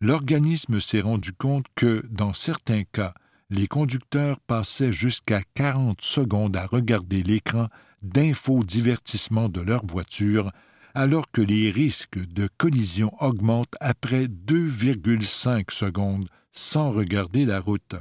L'organisme 0.00 0.80
s'est 0.80 1.00
rendu 1.00 1.32
compte 1.32 1.66
que, 1.76 2.04
dans 2.10 2.32
certains 2.32 2.82
cas, 2.84 3.14
les 3.50 3.68
conducteurs 3.68 4.40
passaient 4.40 4.92
jusqu'à 4.92 5.42
40 5.54 6.00
secondes 6.00 6.56
à 6.56 6.66
regarder 6.66 7.22
l'écran 7.22 7.68
d'infodivertissement 8.02 9.48
de 9.48 9.60
leur 9.60 9.86
voiture, 9.86 10.50
alors 10.94 11.30
que 11.30 11.40
les 11.40 11.70
risques 11.70 12.18
de 12.18 12.48
collision 12.56 13.12
augmentent 13.20 13.76
après 13.80 14.26
2,5 14.26 15.70
secondes 15.70 16.28
sans 16.50 16.90
regarder 16.90 17.44
la 17.44 17.60
route. 17.60 17.94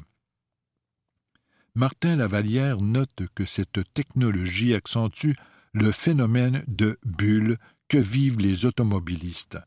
Martin 1.74 2.18
Lavalière 2.18 2.82
note 2.82 3.28
que 3.34 3.46
cette 3.46 3.94
technologie 3.94 4.74
accentue 4.74 5.36
le 5.72 5.94
phénomène 5.94 6.66
de 6.68 7.00
bulle 7.06 7.56
que 7.88 7.98
vivent 7.98 8.40
les 8.40 8.66
automobilistes. 8.66 9.58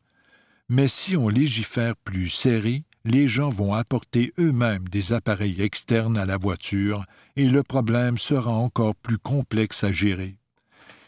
Mais 0.68 0.86
si 0.86 1.16
on 1.16 1.30
légifère 1.30 1.96
plus 1.96 2.28
serré, 2.28 2.84
les 3.06 3.26
gens 3.26 3.48
vont 3.48 3.72
apporter 3.72 4.34
eux-mêmes 4.38 4.86
des 4.88 5.14
appareils 5.14 5.62
externes 5.62 6.18
à 6.18 6.26
la 6.26 6.36
voiture 6.36 7.06
et 7.36 7.48
le 7.48 7.62
problème 7.62 8.18
sera 8.18 8.52
encore 8.52 8.94
plus 8.96 9.18
complexe 9.18 9.82
à 9.82 9.90
gérer. 9.90 10.36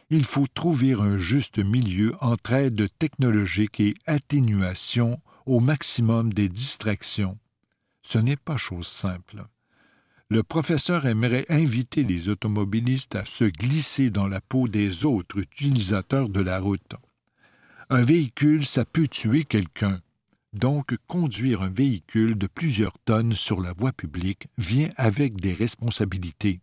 Il 0.09 0.25
faut 0.25 0.47
trouver 0.47 0.95
un 0.95 1.19
juste 1.19 1.59
milieu 1.59 2.15
entre 2.23 2.55
aide 2.55 2.89
technologique 2.99 3.81
et 3.81 3.95
atténuation 4.07 5.21
au 5.45 5.61
maximum 5.61 6.33
des 6.33 6.49
distractions. 6.49 7.39
Ce 8.03 8.17
n'est 8.17 8.37
pas 8.37 8.57
chose 8.57 8.87
simple 8.87 9.45
le 10.29 10.43
professeur 10.43 11.07
aimerait 11.07 11.47
inviter 11.49 12.03
les 12.03 12.29
automobilistes 12.29 13.15
à 13.15 13.25
se 13.25 13.45
glisser 13.45 14.11
dans 14.11 14.27
la 14.27 14.41
peau 14.41 14.67
des 14.67 15.05
autres 15.05 15.39
utilisateurs 15.39 16.29
de 16.29 16.41
la 16.41 16.59
route. 16.59 16.97
Un 17.91 18.03
véhicule, 18.03 18.67
ça 18.67 18.85
peut 18.85 19.07
tuer 19.07 19.45
quelqu'un. 19.45 20.01
Donc, 20.53 20.97
conduire 21.07 21.63
un 21.63 21.71
véhicule 21.71 22.37
de 22.37 22.49
plusieurs 22.49 22.99
tonnes 23.05 23.35
sur 23.35 23.61
la 23.61 23.73
voie 23.73 23.93
publique 23.93 24.49
vient 24.59 24.91
avec 24.97 25.41
des 25.41 25.53
responsabilités. 25.53 26.61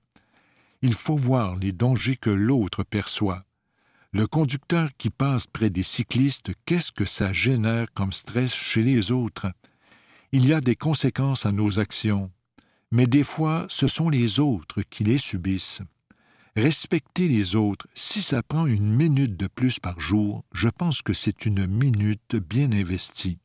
Il 0.82 0.94
faut 0.94 1.16
voir 1.16 1.56
les 1.56 1.72
dangers 1.72 2.18
que 2.18 2.30
l'autre 2.30 2.84
perçoit. 2.84 3.46
Le 4.12 4.28
conducteur 4.28 4.90
qui 4.98 5.10
passe 5.10 5.48
près 5.48 5.70
des 5.70 5.84
cyclistes, 5.84 6.52
qu'est-ce 6.66 6.92
que 6.92 7.06
ça 7.06 7.32
génère 7.32 7.88
comme 7.94 8.12
stress 8.12 8.54
chez 8.54 8.84
les 8.84 9.12
autres? 9.12 9.48
Il 10.34 10.46
y 10.46 10.54
a 10.54 10.60
des 10.60 10.76
conséquences 10.76 11.46
à 11.46 11.54
nos 11.54 11.80
actions, 11.80 12.30
mais 12.94 13.08
des 13.08 13.24
fois 13.24 13.66
ce 13.70 13.88
sont 13.88 14.08
les 14.08 14.40
autres 14.40 14.84
qui 14.84 15.04
les 15.04 15.18
subissent. 15.18 15.82
Respecter 16.56 17.28
les 17.28 17.56
autres, 17.56 17.88
si 17.96 18.22
ça 18.22 18.44
prend 18.44 18.68
une 18.68 18.94
minute 18.94 19.36
de 19.36 19.48
plus 19.48 19.80
par 19.80 20.00
jour, 20.00 20.46
je 20.54 20.70
pense 20.70 21.02
que 21.02 21.12
c'est 21.12 21.48
une 21.48 21.66
minute 21.66 22.36
bien 22.36 22.72
investie. 22.72 23.40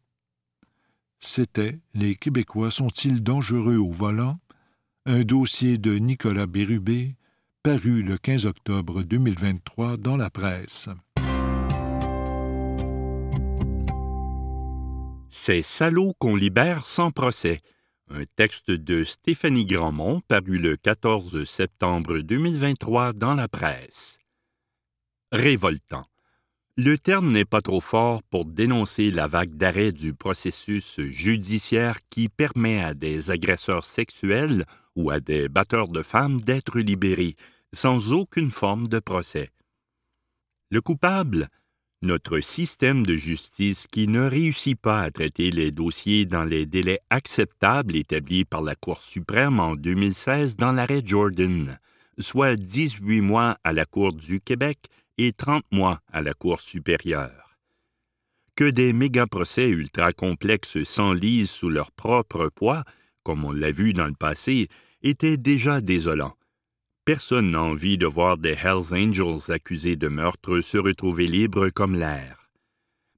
C'était 1.18 1.80
Les 1.94 2.14
Québécois 2.14 2.70
sont-ils 2.70 3.22
dangereux 3.22 3.78
au 3.78 3.90
volant? 3.90 4.38
Un 5.06 5.22
dossier 5.22 5.78
de 5.78 5.94
Nicolas 5.94 6.46
Bérubé, 6.46 7.16
paru 7.62 8.02
le 8.02 8.18
15 8.18 8.44
octobre 8.44 9.02
2023 9.02 9.96
dans 9.96 10.18
la 10.18 10.28
presse. 10.28 10.90
C'est 15.30 15.62
salaud 15.62 16.12
qu'on 16.18 16.36
libère 16.36 16.84
sans 16.84 17.10
procès 17.10 17.62
un 18.10 18.24
texte 18.36 18.70
de 18.70 19.04
Stéphanie 19.04 19.66
Grandmont 19.66 20.20
paru 20.28 20.58
le 20.58 20.76
14 20.76 21.44
septembre 21.44 22.20
2023 22.20 23.12
dans 23.12 23.34
la 23.34 23.48
presse. 23.48 24.18
Révoltant. 25.30 26.06
Le 26.76 26.96
terme 26.96 27.32
n'est 27.32 27.44
pas 27.44 27.60
trop 27.60 27.80
fort 27.80 28.22
pour 28.22 28.44
dénoncer 28.44 29.10
la 29.10 29.26
vague 29.26 29.56
d'arrêt 29.56 29.92
du 29.92 30.14
processus 30.14 31.00
judiciaire 31.00 31.98
qui 32.08 32.28
permet 32.28 32.82
à 32.82 32.94
des 32.94 33.30
agresseurs 33.30 33.84
sexuels 33.84 34.64
ou 34.94 35.10
à 35.10 35.20
des 35.20 35.48
batteurs 35.48 35.88
de 35.88 36.02
femmes 36.02 36.40
d'être 36.40 36.78
libérés, 36.78 37.34
sans 37.72 38.12
aucune 38.12 38.50
forme 38.50 38.88
de 38.88 39.00
procès. 39.00 39.50
Le 40.70 40.80
coupable, 40.80 41.48
notre 42.02 42.38
système 42.40 43.04
de 43.04 43.16
justice 43.16 43.86
qui 43.88 44.06
ne 44.06 44.20
réussit 44.20 44.80
pas 44.80 45.02
à 45.02 45.10
traiter 45.10 45.50
les 45.50 45.72
dossiers 45.72 46.26
dans 46.26 46.44
les 46.44 46.64
délais 46.64 47.00
acceptables 47.10 47.96
établis 47.96 48.44
par 48.44 48.62
la 48.62 48.76
Cour 48.76 49.02
suprême 49.02 49.58
en 49.58 49.74
2016 49.74 50.54
dans 50.56 50.72
l'arrêt 50.72 51.02
Jordan, 51.04 51.78
soit 52.18 52.56
18 52.56 53.20
mois 53.20 53.56
à 53.64 53.72
la 53.72 53.84
Cour 53.84 54.12
du 54.12 54.40
Québec 54.40 54.78
et 55.18 55.32
30 55.32 55.64
mois 55.72 56.00
à 56.12 56.22
la 56.22 56.34
Cour 56.34 56.60
supérieure. 56.60 57.56
Que 58.54 58.70
des 58.70 58.92
méga-procès 58.92 59.68
ultra 59.68 60.12
complexes 60.12 60.82
s'enlisent 60.84 61.50
sous 61.50 61.68
leur 61.68 61.90
propre 61.90 62.48
poids, 62.48 62.84
comme 63.24 63.44
on 63.44 63.52
l'a 63.52 63.72
vu 63.72 63.92
dans 63.92 64.06
le 64.06 64.14
passé, 64.14 64.68
était 65.02 65.36
déjà 65.36 65.80
désolant. 65.80 66.37
Personne 67.08 67.52
n'a 67.52 67.62
envie 67.62 67.96
de 67.96 68.04
voir 68.04 68.36
des 68.36 68.50
Hells 68.50 68.92
Angels 68.92 69.50
accusés 69.50 69.96
de 69.96 70.08
meurtre 70.08 70.60
se 70.60 70.76
retrouver 70.76 71.26
libres 71.26 71.70
comme 71.70 71.94
l'air. 71.94 72.50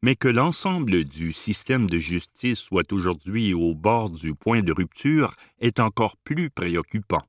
Mais 0.04 0.14
que 0.14 0.28
l'ensemble 0.28 1.02
du 1.02 1.32
système 1.32 1.90
de 1.90 1.98
justice 1.98 2.60
soit 2.60 2.92
aujourd'hui 2.92 3.52
au 3.52 3.74
bord 3.74 4.08
du 4.08 4.36
point 4.36 4.62
de 4.62 4.70
rupture 4.70 5.34
est 5.58 5.80
encore 5.80 6.16
plus 6.18 6.50
préoccupant. 6.50 7.24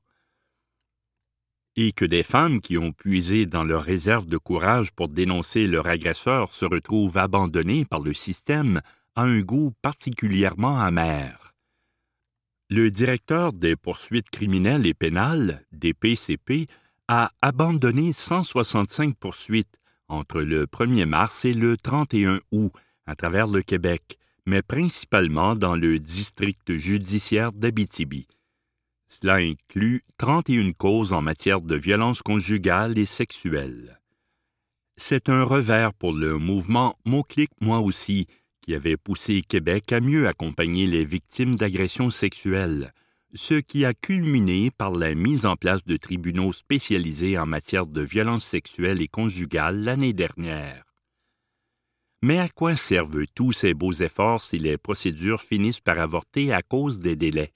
Et 1.74 1.90
que 1.90 2.04
des 2.04 2.22
femmes 2.22 2.60
qui 2.60 2.78
ont 2.78 2.92
puisé 2.92 3.44
dans 3.46 3.64
leur 3.64 3.82
réserve 3.82 4.26
de 4.26 4.38
courage 4.38 4.92
pour 4.92 5.08
dénoncer 5.08 5.66
leur 5.66 5.88
agresseur 5.88 6.54
se 6.54 6.64
retrouvent 6.64 7.18
abandonnées 7.18 7.86
par 7.86 7.98
le 7.98 8.14
système 8.14 8.82
a 9.16 9.22
un 9.22 9.40
goût 9.40 9.72
particulièrement 9.82 10.78
amer 10.78 11.41
le 12.72 12.90
directeur 12.90 13.52
des 13.52 13.76
poursuites 13.76 14.30
criminelles 14.30 14.86
et 14.86 14.94
pénales, 14.94 15.62
des 15.72 15.92
PCP, 15.92 16.68
a 17.06 17.30
abandonné 17.42 18.14
165 18.14 19.14
poursuites 19.14 19.78
entre 20.08 20.40
le 20.40 20.64
1er 20.64 21.04
mars 21.04 21.44
et 21.44 21.52
le 21.52 21.76
31 21.76 22.40
août 22.50 22.72
à 23.04 23.14
travers 23.14 23.46
le 23.46 23.60
Québec, 23.60 24.18
mais 24.46 24.62
principalement 24.62 25.54
dans 25.54 25.76
le 25.76 25.98
district 25.98 26.72
judiciaire 26.78 27.52
d'Abitibi. 27.52 28.26
Cela 29.06 29.34
inclut 29.34 30.00
31 30.16 30.72
causes 30.72 31.12
en 31.12 31.20
matière 31.20 31.60
de 31.60 31.76
violence 31.76 32.22
conjugale 32.22 32.96
et 32.96 33.04
sexuelle. 33.04 34.00
C'est 34.96 35.28
un 35.28 35.42
revers 35.42 35.92
pour 35.92 36.14
le 36.14 36.38
mouvement 36.38 36.96
Moi 37.60 37.80
aussi, 37.80 38.26
qui 38.62 38.74
avait 38.74 38.96
poussé 38.96 39.42
Québec 39.42 39.92
à 39.92 40.00
mieux 40.00 40.26
accompagner 40.28 40.86
les 40.86 41.04
victimes 41.04 41.56
d'agressions 41.56 42.10
sexuelles, 42.10 42.92
ce 43.34 43.54
qui 43.54 43.84
a 43.84 43.92
culminé 43.92 44.70
par 44.70 44.92
la 44.92 45.14
mise 45.14 45.44
en 45.46 45.56
place 45.56 45.84
de 45.84 45.96
tribunaux 45.96 46.52
spécialisés 46.52 47.36
en 47.36 47.46
matière 47.46 47.86
de 47.86 48.00
violences 48.00 48.44
sexuelles 48.44 49.02
et 49.02 49.08
conjugales 49.08 49.82
l'année 49.82 50.12
dernière. 50.12 50.84
Mais 52.22 52.38
à 52.38 52.48
quoi 52.48 52.76
servent 52.76 53.26
tous 53.34 53.52
ces 53.52 53.74
beaux 53.74 53.92
efforts 53.92 54.42
si 54.42 54.58
les 54.58 54.78
procédures 54.78 55.40
finissent 55.40 55.80
par 55.80 55.98
avorter 55.98 56.52
à 56.52 56.62
cause 56.62 57.00
des 57.00 57.16
délais? 57.16 57.52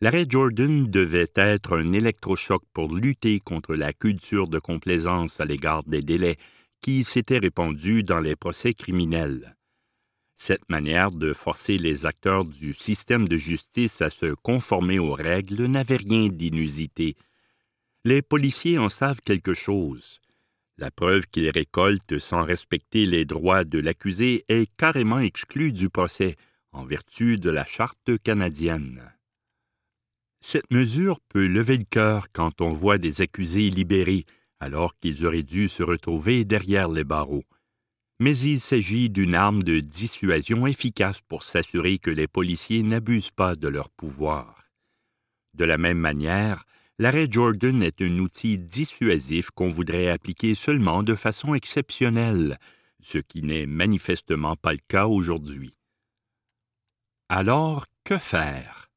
L'arrêt 0.00 0.24
Jordan 0.26 0.86
devait 0.86 1.32
être 1.34 1.76
un 1.76 1.92
électrochoc 1.92 2.62
pour 2.72 2.94
lutter 2.94 3.40
contre 3.40 3.74
la 3.74 3.92
culture 3.92 4.48
de 4.48 4.58
complaisance 4.58 5.40
à 5.40 5.44
l'égard 5.44 5.82
des 5.82 6.00
délais 6.00 6.36
qui 6.80 7.04
s'était 7.04 7.38
répandue 7.38 8.02
dans 8.02 8.20
les 8.20 8.36
procès 8.36 8.72
criminels. 8.72 9.56
Cette 10.42 10.70
manière 10.70 11.10
de 11.10 11.34
forcer 11.34 11.76
les 11.76 12.06
acteurs 12.06 12.46
du 12.46 12.72
système 12.72 13.28
de 13.28 13.36
justice 13.36 14.00
à 14.00 14.08
se 14.08 14.32
conformer 14.32 14.98
aux 14.98 15.12
règles 15.12 15.66
n'avait 15.66 15.98
rien 15.98 16.28
d'inusité. 16.28 17.14
Les 18.06 18.22
policiers 18.22 18.78
en 18.78 18.88
savent 18.88 19.20
quelque 19.20 19.52
chose. 19.52 20.18
La 20.78 20.90
preuve 20.90 21.26
qu'ils 21.26 21.50
récoltent 21.50 22.18
sans 22.18 22.42
respecter 22.42 23.04
les 23.04 23.26
droits 23.26 23.64
de 23.64 23.80
l'accusé 23.80 24.46
est 24.48 24.74
carrément 24.78 25.18
exclue 25.18 25.74
du 25.74 25.90
procès 25.90 26.36
en 26.72 26.86
vertu 26.86 27.36
de 27.36 27.50
la 27.50 27.66
Charte 27.66 28.16
canadienne. 28.24 29.12
Cette 30.40 30.70
mesure 30.70 31.20
peut 31.28 31.48
lever 31.48 31.76
le 31.76 31.84
cœur 31.84 32.28
quand 32.32 32.62
on 32.62 32.70
voit 32.70 32.96
des 32.96 33.20
accusés 33.20 33.68
libérés 33.68 34.24
alors 34.58 34.98
qu'ils 35.00 35.26
auraient 35.26 35.42
dû 35.42 35.68
se 35.68 35.82
retrouver 35.82 36.46
derrière 36.46 36.88
les 36.88 37.04
barreaux 37.04 37.44
mais 38.20 38.36
il 38.36 38.60
s'agit 38.60 39.08
d'une 39.08 39.34
arme 39.34 39.62
de 39.62 39.80
dissuasion 39.80 40.66
efficace 40.66 41.22
pour 41.26 41.42
s'assurer 41.42 41.98
que 41.98 42.10
les 42.10 42.28
policiers 42.28 42.82
n'abusent 42.82 43.30
pas 43.30 43.56
de 43.56 43.66
leur 43.66 43.88
pouvoir. 43.88 44.68
De 45.54 45.64
la 45.64 45.78
même 45.78 45.98
manière, 45.98 46.64
l'arrêt 46.98 47.28
Jordan 47.30 47.82
est 47.82 48.02
un 48.02 48.18
outil 48.18 48.58
dissuasif 48.58 49.50
qu'on 49.50 49.70
voudrait 49.70 50.10
appliquer 50.10 50.54
seulement 50.54 51.02
de 51.02 51.14
façon 51.14 51.54
exceptionnelle, 51.54 52.58
ce 53.00 53.16
qui 53.16 53.42
n'est 53.42 53.66
manifestement 53.66 54.54
pas 54.54 54.72
le 54.72 54.80
cas 54.86 55.06
aujourd'hui. 55.06 55.72
Alors, 57.30 57.86
que 58.04 58.18
faire? 58.18 58.90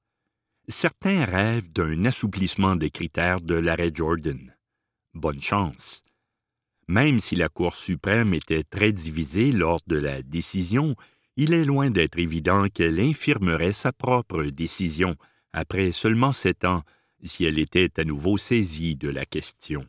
Certains 0.67 1.23
rêvent 1.23 1.71
d'un 1.71 2.03
assouplissement 2.03 2.75
des 2.75 2.89
critères 2.89 3.39
de 3.39 3.55
l'arrêt 3.55 3.91
Jordan. 3.93 4.53
Bonne 5.13 5.41
chance. 5.41 6.03
Même 6.87 7.19
si 7.19 7.35
la 7.35 7.49
Cour 7.49 7.75
suprême 7.75 8.33
était 8.33 8.63
très 8.63 8.91
divisée 8.91 9.51
lors 9.51 9.81
de 9.87 9.95
la 9.95 10.21
décision, 10.21 10.95
il 11.37 11.53
est 11.53 11.65
loin 11.65 11.89
d'être 11.89 12.19
évident 12.19 12.67
qu'elle 12.67 12.99
infirmerait 12.99 13.73
sa 13.73 13.91
propre 13.91 14.43
décision 14.45 15.15
après 15.53 15.91
seulement 15.91 16.31
sept 16.31 16.65
ans 16.65 16.83
si 17.23 17.45
elle 17.45 17.57
était 17.57 17.89
à 17.99 18.03
nouveau 18.03 18.37
saisie 18.37 18.95
de 18.95 19.09
la 19.09 19.25
question. 19.25 19.87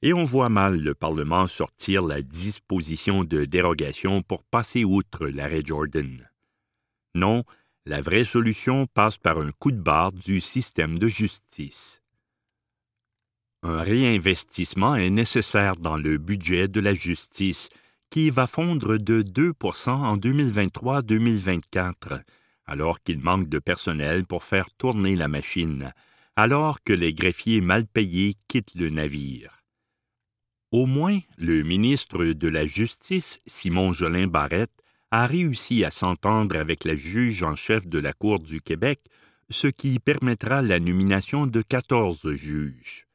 Et 0.00 0.14
on 0.14 0.24
voit 0.24 0.48
mal 0.48 0.80
le 0.80 0.94
Parlement 0.94 1.46
sortir 1.46 2.02
la 2.02 2.22
disposition 2.22 3.24
de 3.24 3.44
dérogation 3.44 4.22
pour 4.22 4.44
passer 4.44 4.84
outre 4.84 5.26
l'arrêt 5.26 5.62
Jordan. 5.64 6.30
Non, 7.14 7.44
la 7.84 8.00
vraie 8.00 8.24
solution 8.24 8.86
passe 8.86 9.18
par 9.18 9.38
un 9.38 9.50
coup 9.58 9.72
de 9.72 9.80
barre 9.80 10.12
du 10.12 10.40
système 10.40 10.98
de 10.98 11.08
justice 11.08 12.02
un 13.62 13.82
réinvestissement 13.82 14.94
est 14.94 15.10
nécessaire 15.10 15.76
dans 15.76 15.96
le 15.96 16.18
budget 16.18 16.68
de 16.68 16.80
la 16.80 16.94
justice, 16.94 17.68
qui 18.10 18.30
va 18.30 18.46
fondre 18.46 18.98
de 18.98 19.22
2% 19.22 19.90
en 19.90 20.16
2023-2024, 20.16 22.22
alors 22.66 23.02
qu'il 23.02 23.18
manque 23.18 23.48
de 23.48 23.58
personnel 23.58 24.24
pour 24.24 24.44
faire 24.44 24.70
tourner 24.78 25.16
la 25.16 25.28
machine, 25.28 25.92
alors 26.36 26.82
que 26.82 26.92
les 26.92 27.12
greffiers 27.12 27.60
mal 27.60 27.86
payés 27.86 28.36
quittent 28.46 28.74
le 28.74 28.90
navire. 28.90 29.62
Au 30.70 30.86
moins, 30.86 31.18
le 31.36 31.62
ministre 31.62 32.26
de 32.26 32.48
la 32.48 32.66
Justice, 32.66 33.40
Simon 33.46 33.92
Jolin 33.92 34.26
Barrette, 34.26 34.70
a 35.10 35.26
réussi 35.26 35.84
à 35.84 35.90
s'entendre 35.90 36.56
avec 36.56 36.84
la 36.84 36.94
juge 36.94 37.42
en 37.42 37.56
chef 37.56 37.86
de 37.86 37.98
la 37.98 38.12
Cour 38.12 38.38
du 38.38 38.60
Québec, 38.60 39.00
ce 39.48 39.66
qui 39.66 39.98
permettra 39.98 40.60
la 40.60 40.78
nomination 40.78 41.46
de 41.46 41.62
14 41.62 42.34
juges. 42.34 43.07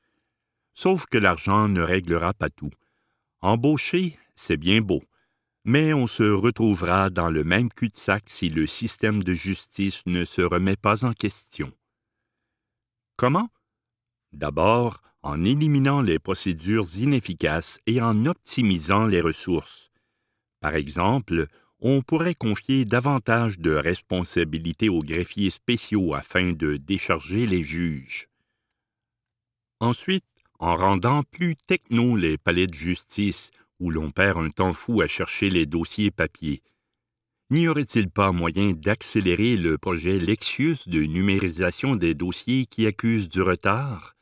Sauf 0.73 1.05
que 1.05 1.17
l'argent 1.17 1.67
ne 1.67 1.81
réglera 1.81 2.33
pas 2.33 2.49
tout. 2.49 2.71
Embaucher, 3.41 4.17
c'est 4.35 4.57
bien 4.57 4.81
beau, 4.81 5.03
mais 5.65 5.93
on 5.93 6.07
se 6.07 6.23
retrouvera 6.23 7.09
dans 7.09 7.29
le 7.29 7.43
même 7.43 7.69
cul-de-sac 7.69 8.23
si 8.27 8.49
le 8.49 8.67
système 8.67 9.21
de 9.23 9.33
justice 9.33 10.05
ne 10.05 10.25
se 10.25 10.41
remet 10.41 10.75
pas 10.75 11.05
en 11.05 11.13
question. 11.13 11.71
Comment? 13.17 13.49
D'abord, 14.31 15.01
en 15.21 15.43
éliminant 15.43 16.01
les 16.01 16.19
procédures 16.19 16.97
inefficaces 16.97 17.79
et 17.85 18.01
en 18.01 18.25
optimisant 18.25 19.05
les 19.05 19.21
ressources. 19.21 19.91
Par 20.59 20.75
exemple, 20.75 21.47
on 21.79 22.01
pourrait 22.01 22.35
confier 22.35 22.85
davantage 22.85 23.59
de 23.59 23.71
responsabilités 23.71 24.89
aux 24.89 25.01
greffiers 25.01 25.49
spéciaux 25.49 26.13
afin 26.13 26.53
de 26.53 26.77
décharger 26.77 27.45
les 27.45 27.63
juges. 27.63 28.27
Ensuite, 29.79 30.23
en 30.63 30.75
rendant 30.77 31.23
plus 31.23 31.57
techno 31.57 32.15
les 32.15 32.37
palais 32.37 32.67
de 32.67 32.73
justice, 32.73 33.51
où 33.81 33.91
l'on 33.91 34.11
perd 34.11 34.37
un 34.37 34.49
temps 34.49 34.71
fou 34.71 35.01
à 35.01 35.07
chercher 35.07 35.49
les 35.49 35.65
dossiers 35.65 36.09
papier. 36.09 36.63
N'y 37.49 37.67
aurait-il 37.67 38.09
pas 38.09 38.31
moyen 38.31 38.71
d'accélérer 38.71 39.57
le 39.57 39.77
projet 39.77 40.19
Lexius 40.19 40.87
de 40.87 41.01
numérisation 41.01 41.97
des 41.97 42.15
dossiers 42.15 42.65
qui 42.65 42.87
accusent 42.87 43.27
du 43.27 43.41
retard? 43.41 44.15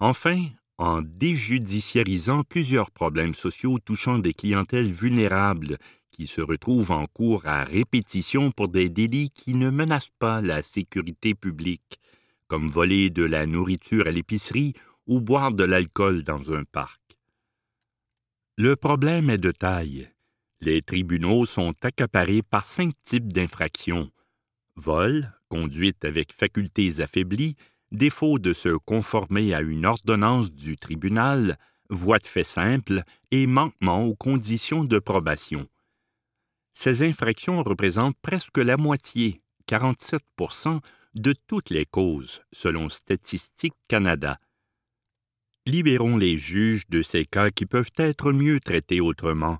Enfin, 0.00 0.48
en 0.78 1.00
déjudiciarisant 1.00 2.42
plusieurs 2.42 2.90
problèmes 2.90 3.34
sociaux 3.34 3.78
touchant 3.78 4.18
des 4.18 4.34
clientèles 4.34 4.90
vulnérables 4.90 5.78
qui 6.10 6.26
se 6.26 6.40
retrouvent 6.40 6.90
en 6.90 7.06
cours 7.06 7.46
à 7.46 7.62
répétition 7.62 8.50
pour 8.50 8.66
des 8.66 8.88
délits 8.88 9.30
qui 9.30 9.54
ne 9.54 9.70
menacent 9.70 10.12
pas 10.18 10.40
la 10.40 10.64
sécurité 10.64 11.34
publique, 11.34 12.00
comme 12.48 12.66
voler 12.66 13.10
de 13.10 13.22
la 13.22 13.46
nourriture 13.46 14.08
à 14.08 14.10
l'épicerie 14.10 14.74
ou 15.06 15.20
boire 15.20 15.52
de 15.52 15.64
l'alcool 15.64 16.22
dans 16.22 16.52
un 16.52 16.64
parc. 16.64 17.00
Le 18.56 18.76
problème 18.76 19.30
est 19.30 19.38
de 19.38 19.50
taille. 19.52 20.10
Les 20.60 20.82
tribunaux 20.82 21.44
sont 21.46 21.72
accaparés 21.82 22.42
par 22.42 22.64
cinq 22.64 22.94
types 23.04 23.32
d'infractions 23.32 24.10
vol, 24.76 25.32
conduite 25.48 26.04
avec 26.04 26.32
facultés 26.32 27.00
affaiblies, 27.00 27.56
défaut 27.92 28.38
de 28.38 28.52
se 28.52 28.68
conformer 28.68 29.54
à 29.54 29.60
une 29.60 29.86
ordonnance 29.86 30.52
du 30.52 30.76
tribunal, 30.76 31.58
voie 31.88 32.18
de 32.18 32.26
fait 32.26 32.44
simple 32.44 33.02
et 33.30 33.46
manquement 33.46 34.04
aux 34.04 34.14
conditions 34.14 34.84
de 34.84 34.98
probation. 34.98 35.66
Ces 36.72 37.02
infractions 37.02 37.62
représentent 37.62 38.18
presque 38.20 38.58
la 38.58 38.76
moitié, 38.76 39.40
47 39.66 40.22
de 41.14 41.34
toutes 41.46 41.70
les 41.70 41.86
causes, 41.86 42.42
selon 42.52 42.90
Statistique 42.90 43.74
Canada. 43.88 44.38
Libérons 45.68 46.16
les 46.16 46.36
juges 46.36 46.88
de 46.88 47.02
ces 47.02 47.24
cas 47.24 47.50
qui 47.50 47.66
peuvent 47.66 47.90
être 47.96 48.30
mieux 48.30 48.60
traités 48.60 49.00
autrement. 49.00 49.58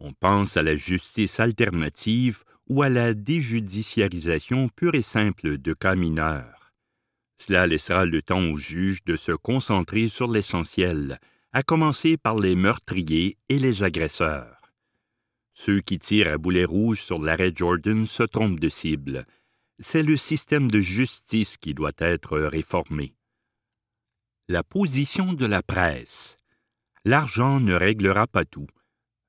On 0.00 0.12
pense 0.12 0.56
à 0.56 0.62
la 0.62 0.74
justice 0.74 1.38
alternative 1.38 2.42
ou 2.68 2.82
à 2.82 2.88
la 2.88 3.14
déjudiciarisation 3.14 4.68
pure 4.68 4.96
et 4.96 5.02
simple 5.02 5.58
de 5.58 5.72
cas 5.72 5.94
mineurs. 5.94 6.72
Cela 7.38 7.68
laissera 7.68 8.06
le 8.06 8.22
temps 8.22 8.42
aux 8.50 8.56
juges 8.56 9.04
de 9.04 9.14
se 9.14 9.30
concentrer 9.30 10.08
sur 10.08 10.30
l'essentiel, 10.30 11.20
à 11.52 11.62
commencer 11.62 12.16
par 12.16 12.36
les 12.36 12.56
meurtriers 12.56 13.36
et 13.48 13.60
les 13.60 13.84
agresseurs. 13.84 14.60
Ceux 15.54 15.80
qui 15.80 16.00
tirent 16.00 16.32
à 16.32 16.38
boulet 16.38 16.64
rouge 16.64 17.00
sur 17.00 17.22
l'arrêt 17.22 17.52
Jordan 17.54 18.04
se 18.04 18.24
trompent 18.24 18.60
de 18.60 18.68
cible. 18.68 19.26
C'est 19.78 20.02
le 20.02 20.16
système 20.16 20.70
de 20.70 20.80
justice 20.80 21.56
qui 21.56 21.72
doit 21.72 21.92
être 21.98 22.36
réformé. 22.38 23.15
La 24.48 24.62
position 24.62 25.32
de 25.32 25.44
la 25.44 25.60
presse. 25.60 26.36
L'argent 27.04 27.58
ne 27.58 27.74
réglera 27.74 28.28
pas 28.28 28.44
tout. 28.44 28.68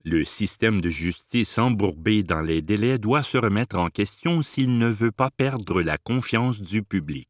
Le 0.05 0.23
système 0.23 0.79
de 0.79 0.91
justice 0.91 1.57
embourbé 1.57 2.21
dans 2.21 2.41
les 2.41 2.61
délais 2.61 2.99
doit 2.99 3.23
se 3.23 3.39
remettre 3.39 3.77
en 3.77 3.89
question 3.89 4.43
s'il 4.43 4.77
ne 4.77 4.87
veut 4.87 5.11
pas 5.11 5.31
perdre 5.31 5.81
la 5.81 5.97
confiance 5.97 6.61
du 6.61 6.83
public. 6.83 7.29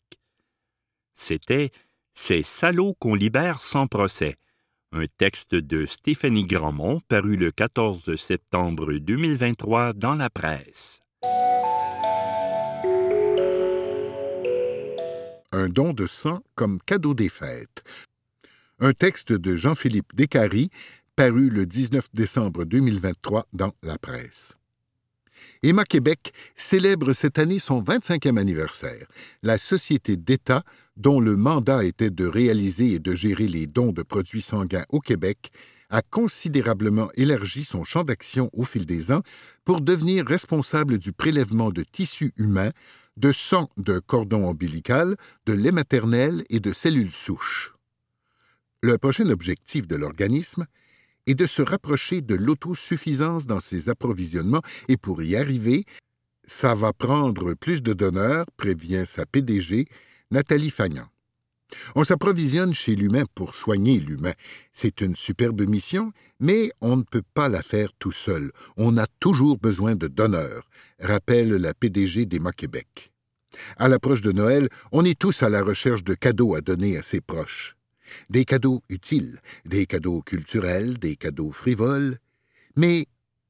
C'était 1.16 1.72
Ces 2.14 2.44
salauds 2.44 2.94
qu'on 3.00 3.16
libère 3.16 3.62
sans 3.62 3.88
procès, 3.88 4.36
un 4.92 5.06
texte 5.18 5.56
de 5.56 5.86
Stéphanie 5.86 6.44
Grandmont 6.44 7.00
paru 7.08 7.38
le 7.38 7.52
14 7.52 8.18
septembre 8.18 8.96
2023 8.96 9.94
dans 9.94 10.16
la 10.16 10.30
presse. 10.30 11.00
Un 15.54 15.70
don 15.70 15.94
de 15.94 16.08
sang 16.08 16.42
comme 16.56 16.80
cadeau 16.82 17.14
des 17.14 17.30
fêtes. 17.30 17.82
Un 18.80 18.92
texte 18.92 19.32
de 19.32 19.56
Jean-Philippe 19.56 20.14
Descaries 20.14 20.70
paru 21.16 21.50
le 21.50 21.66
19 21.66 22.08
décembre 22.14 22.66
2023 22.66 23.48
dans 23.54 23.74
la 23.82 23.98
presse. 23.98 24.56
Emma 25.64 25.86
Québec 25.86 26.34
célèbre 26.58 27.14
cette 27.14 27.40
année 27.40 27.60
son 27.60 27.82
25e 27.82 28.38
anniversaire. 28.38 29.08
La 29.42 29.58
société 29.58 30.18
d'État, 30.18 30.64
dont 30.98 31.22
le 31.22 31.38
mandat 31.38 31.86
était 31.86 32.10
de 32.10 32.26
réaliser 32.26 32.96
et 32.96 33.00
de 33.00 33.16
gérer 33.16 33.48
les 33.48 33.68
dons 33.68 33.94
de 33.94 34.04
produits 34.04 34.42
sanguins 34.42 34.86
au 34.90 35.00
Québec, 35.00 35.52
a 35.90 36.02
considérablement 36.02 37.10
élargi 37.16 37.64
son 37.64 37.86
champ 37.86 38.04
d'action 38.04 38.50
au 38.52 38.66
fil 38.66 38.86
des 38.86 39.14
ans 39.14 39.22
pour 39.64 39.80
devenir 39.80 40.26
responsable 40.26 40.98
du 40.98 41.14
prélèvement 41.14 41.70
de 41.70 41.84
tissus 41.84 42.34
humains, 42.36 42.72
de 43.18 43.32
sang 43.32 43.70
de 43.78 44.00
cordon 44.00 44.46
ombilical, 44.46 45.18
de 45.46 45.54
lait 45.54 45.72
maternel 45.72 46.46
et 46.50 46.60
de 46.60 46.72
cellules 46.72 47.12
souches. 47.12 47.74
Le 48.82 48.98
prochain 48.98 49.28
objectif 49.30 49.88
de 49.88 49.96
l'organisme 49.96 50.66
et 51.26 51.36
de 51.36 51.46
se 51.46 51.62
rapprocher 51.62 52.22
de 52.22 52.36
l'autosuffisance 52.36 53.48
dans 53.48 53.60
ses 53.60 53.90
approvisionnements, 53.90 54.62
et 54.88 54.96
pour 54.96 55.22
y 55.22 55.36
arriver, 55.36 55.86
ça 56.46 56.74
va 56.74 56.94
prendre 56.94 57.54
plus 57.54 57.84
de 57.84 57.92
donneurs, 57.92 58.46
prévient 58.56 59.04
sa 59.06 59.26
PDG, 59.26 59.88
Nathalie 60.32 60.70
Fagnan. 60.70 61.10
On 61.96 62.04
s'approvisionne 62.04 62.74
chez 62.74 62.96
l'humain 62.96 63.26
pour 63.36 63.56
soigner 63.56 64.00
l'humain. 64.00 64.34
C'est 64.72 65.02
une 65.02 65.16
superbe 65.16 65.68
mission, 65.68 66.14
mais 66.40 66.72
on 66.82 66.98
ne 66.98 67.04
peut 67.04 67.24
pas 67.34 67.50
la 67.50 67.62
faire 67.62 67.90
tout 68.00 68.12
seul. 68.12 68.52
On 68.78 68.98
a 68.98 69.06
toujours 69.20 69.58
besoin 69.58 69.96
de 69.96 70.08
donneurs, 70.08 70.70
rappelle 71.00 71.50
la 71.50 71.74
PDG 71.74 72.26
d'Emma 72.26 72.52
Québec. 72.52 73.12
À 73.78 73.88
l'approche 73.88 74.22
de 74.22 74.32
Noël, 74.32 74.70
on 74.92 75.04
est 75.04 75.18
tous 75.18 75.44
à 75.44 75.50
la 75.50 75.62
recherche 75.62 76.04
de 76.04 76.14
cadeaux 76.14 76.56
à 76.56 76.62
donner 76.62 76.98
à 76.98 77.04
ses 77.04 77.22
proches. 77.22 77.76
Des 78.30 78.46
cadeaux 78.46 78.82
utiles, 78.90 79.40
des 79.66 79.86
cadeaux 79.86 80.22
culturels, 80.22 80.98
des 80.98 81.16
cadeaux 81.16 81.52
frivoles, 81.52 82.20
mais 82.76 83.08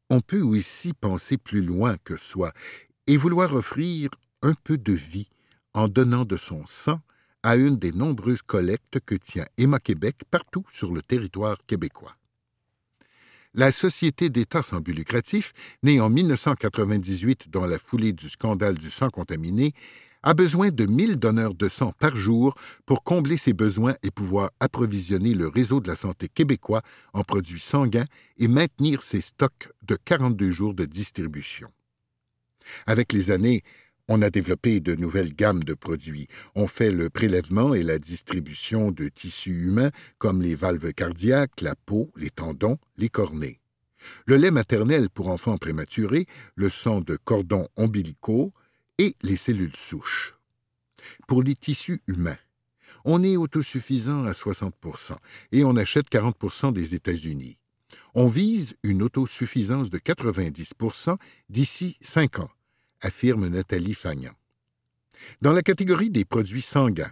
on 0.10 0.22
peut 0.22 0.42
aussi 0.42 0.94
penser 0.94 1.38
plus 1.38 1.62
loin 1.62 1.98
que 2.04 2.18
soi 2.18 2.52
et 3.06 3.18
vouloir 3.18 3.54
offrir 3.54 4.10
un 4.42 4.54
peu 4.64 4.78
de 4.78 4.94
vie 4.94 5.30
en 5.74 5.88
donnant 5.88 6.26
de 6.26 6.38
son 6.38 6.66
sang 6.66 7.02
à 7.48 7.56
une 7.56 7.78
des 7.78 7.94
nombreuses 7.94 8.42
collectes 8.42 9.00
que 9.06 9.16
tient 9.16 9.46
Emma 9.58 9.80
Québec 9.80 10.18
partout 10.30 10.66
sur 10.70 10.92
le 10.92 11.02
territoire 11.02 11.56
québécois. 11.66 12.18
La 13.54 13.72
Société 13.72 14.30
d'État 14.30 14.62
sans 14.62 14.82
but 14.82 14.92
lucratif, 14.92 15.54
née 15.82 16.02
en 16.02 16.10
1998 16.10 17.50
dans 17.50 17.66
la 17.66 17.80
foulée 17.80 18.12
du 18.12 18.30
scandale 18.30 18.76
du 18.76 18.92
sang 18.92 19.10
contaminé, 19.10 19.72
a 20.24 20.34
besoin 20.34 20.72
de 20.72 20.86
1000 20.86 21.16
donneurs 21.16 21.54
de 21.54 21.70
sang 21.70 21.94
par 21.98 22.18
jour 22.18 22.54
pour 22.86 23.02
combler 23.02 23.38
ses 23.38 23.54
besoins 23.54 23.96
et 24.04 24.12
pouvoir 24.12 24.52
approvisionner 24.60 25.34
le 25.34 25.48
réseau 25.48 25.80
de 25.80 25.88
la 25.88 25.96
santé 25.96 26.28
québécois 26.28 26.82
en 27.14 27.24
produits 27.24 27.62
sanguins 27.62 28.08
et 28.36 28.50
maintenir 28.50 29.04
ses 29.04 29.22
stocks 29.22 29.70
de 29.84 29.96
42 29.96 30.52
jours 30.52 30.74
de 30.74 30.84
distribution. 30.84 31.70
Avec 32.86 33.14
les 33.14 33.32
années, 33.32 33.64
on 34.08 34.22
a 34.22 34.30
développé 34.30 34.80
de 34.80 34.96
nouvelles 34.96 35.34
gammes 35.34 35.64
de 35.64 35.74
produits. 35.74 36.28
On 36.56 36.68
fait 36.68 36.92
le 36.92 37.10
prélèvement 37.10 37.74
et 37.74 37.84
la 37.84 38.00
distribution 38.00 38.92
de 38.92 39.10
tissus 39.10 39.66
humains 39.66 39.92
comme 40.18 40.42
les 40.42 40.56
valves 40.56 40.94
cardiaques, 40.94 41.62
la 41.62 41.76
peau, 41.76 42.12
les 42.16 42.30
tendons, 42.30 42.78
les 42.98 43.10
cornets. 43.10 43.60
Le 44.26 44.38
lait 44.38 44.52
maternel 44.52 45.10
pour 45.10 45.28
enfants 45.28 45.58
prématurés, 45.58 46.28
le 46.56 46.70
sang 46.70 47.02
de 47.02 47.18
cordons 47.18 47.68
ombilicaux, 47.76 48.54
et 48.98 49.16
les 49.22 49.36
cellules 49.36 49.76
souches. 49.76 50.36
Pour 51.28 51.44
les 51.44 51.56
tissus 51.56 52.02
humains, 52.08 52.38
on 53.06 53.24
est 53.24 53.38
autosuffisant 53.38 54.26
à 54.26 54.34
60 54.34 54.74
et 55.52 55.64
on 55.64 55.76
achète 55.76 56.10
40 56.10 56.74
des 56.74 56.96
États-Unis. 56.96 57.58
On 58.16 58.28
vise 58.28 58.76
une 58.84 59.04
autosuffisance 59.04 59.90
de 59.90 59.98
90 59.98 60.74
d'ici 61.50 61.98
cinq 62.02 62.40
ans, 62.40 62.50
affirme 63.02 63.48
Nathalie 63.48 63.94
Fagnan. 63.94 64.34
Dans 65.42 65.54
la 65.54 65.62
catégorie 65.62 66.10
des 66.10 66.26
produits 66.26 66.62
sanguins, 66.62 67.12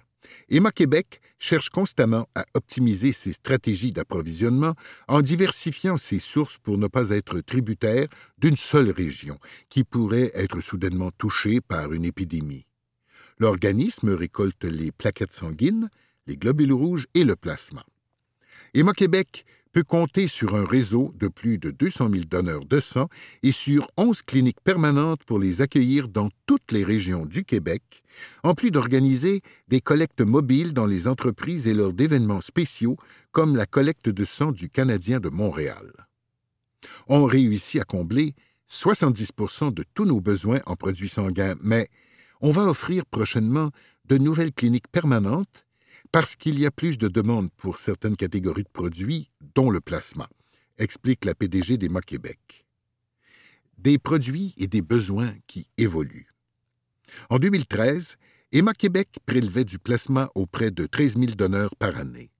Emma 0.50 0.72
Québec 0.72 1.22
cherche 1.38 1.70
constamment 1.70 2.28
à 2.36 2.46
optimiser 2.54 3.12
ses 3.12 3.34
stratégies 3.34 3.92
d'approvisionnement 3.92 4.74
en 5.08 5.22
diversifiant 5.22 5.98
ses 5.98 6.20
sources 6.20 6.58
pour 6.58 6.78
ne 6.78 6.88
pas 6.88 7.10
être 7.10 7.40
tributaire 7.42 8.08
d'une 8.38 8.56
seule 8.56 8.92
région 8.92 9.38
qui 9.70 9.84
pourrait 9.84 10.32
être 10.34 10.62
soudainement 10.62 11.12
touchée 11.12 11.62
par 11.62 11.94
une 11.94 12.06
épidémie. 12.06 12.66
L'organisme 13.38 14.10
récolte 14.10 14.64
les 14.64 14.92
plaquettes 14.92 15.34
sanguines, 15.34 15.90
les 16.26 16.38
globules 16.38 16.74
rouges 16.74 17.08
et 17.14 17.24
le 17.24 17.36
plasma. 17.36 17.84
Emma 18.74 18.94
Québec 18.94 19.46
peut 19.76 19.84
compter 19.84 20.28
sur 20.28 20.56
un 20.56 20.66
réseau 20.66 21.14
de 21.20 21.28
plus 21.28 21.58
de 21.58 21.70
200 21.70 22.10
000 22.10 22.24
donneurs 22.32 22.64
de 22.64 22.80
sang 22.80 23.10
et 23.44 23.52
sur 23.52 23.92
11 23.98 24.22
cliniques 24.22 24.62
permanentes 24.64 25.26
pour 25.26 25.38
les 25.38 25.62
accueillir 25.62 26.08
dans 26.08 26.30
toutes 26.46 26.72
les 26.72 26.86
régions 26.86 27.26
du 27.26 27.44
Québec, 27.44 28.02
en 28.44 28.54
plus 28.54 28.72
d'organiser 28.72 29.42
des 29.68 29.82
collectes 29.82 30.22
mobiles 30.22 30.74
dans 30.74 30.86
les 30.86 31.10
entreprises 31.10 31.68
et 31.68 31.74
lors 31.74 31.92
d'événements 31.92 32.40
spéciaux 32.40 32.96
comme 33.34 33.58
la 33.58 33.66
collecte 33.66 34.08
de 34.08 34.24
sang 34.24 34.54
du 34.54 34.70
Canadien 34.70 35.20
de 35.20 35.28
Montréal. 35.28 35.92
On 37.10 37.26
réussit 37.26 37.82
à 37.82 37.84
combler 37.84 38.34
70% 38.72 39.74
de 39.74 39.84
tous 39.94 40.06
nos 40.06 40.22
besoins 40.22 40.62
en 40.68 40.78
produits 40.78 41.10
sanguins, 41.10 41.56
mais 41.62 41.90
on 42.40 42.52
va 42.52 42.64
offrir 42.64 43.06
prochainement 43.06 43.72
de 44.06 44.18
nouvelles 44.18 44.54
cliniques 44.54 44.88
permanentes 44.88 45.65
parce 46.12 46.36
qu'il 46.36 46.60
y 46.60 46.66
a 46.66 46.72
plus 46.72 46.98
de 46.98 47.08
demandes 47.08 47.52
pour 47.58 47.78
certaines 47.78 48.16
catégories 48.16 48.64
de 48.64 48.70
produits, 48.70 49.30
dont 49.56 49.70
le 49.70 49.82
plasma, 49.82 50.30
explique 50.78 51.26
la 51.26 51.36
PDG 51.36 51.78
d'Emma 51.78 52.02
Québec. 52.02 52.66
Des 53.78 53.98
produits 53.98 54.54
et 54.58 54.68
des 54.68 54.82
besoins 54.82 55.34
qui 55.48 55.68
évoluent. 55.78 56.28
En 57.30 57.40
2013, 57.40 58.18
Emma 58.52 58.74
Québec 58.74 59.18
prélevait 59.26 59.66
du 59.66 59.80
plasma 59.80 60.30
auprès 60.36 60.72
de 60.72 60.86
13 60.86 61.18
000 61.18 61.26
donneurs 61.34 61.76
par 61.76 61.98
année. 61.98 62.32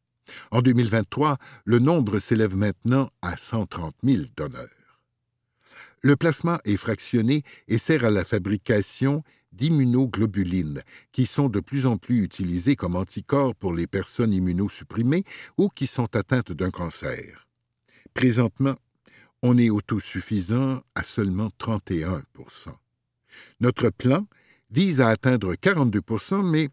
En 0.52 0.62
2023, 0.62 1.38
le 1.66 1.80
nombre 1.80 2.20
s'élève 2.20 2.56
maintenant 2.56 3.10
à 3.22 3.38
130 3.38 3.96
000 4.04 4.24
donneurs. 4.36 4.70
Le 6.02 6.16
plasma 6.16 6.62
est 6.66 6.78
fractionné 6.78 7.44
et 7.68 7.78
sert 7.78 8.06
à 8.06 8.10
la 8.10 8.24
fabrication 8.24 9.24
d'immunoglobulines, 9.56 10.82
qui 11.12 11.26
sont 11.26 11.50
de 11.50 11.60
plus 11.60 11.86
en 11.86 11.98
plus 11.98 12.22
utilisées 12.22 12.76
comme 12.76 12.96
anticorps 12.96 13.56
pour 13.56 13.74
les 13.74 13.88
personnes 13.88 14.34
immunosupprimées 14.34 15.24
ou 15.58 15.70
qui 15.70 15.88
sont 15.88 16.16
atteintes 16.16 16.52
d'un 16.52 16.72
cancer. 16.72 17.48
Présentement, 18.14 18.76
on 19.42 19.58
est 19.58 19.70
autosuffisant 19.70 20.82
à 20.96 21.04
seulement 21.04 21.50
31% 21.60 22.22
Notre 23.60 23.90
plan 23.90 24.28
vise 24.72 25.02
à 25.02 25.10
atteindre 25.10 25.54
42% 25.54 26.50
mais 26.50 26.70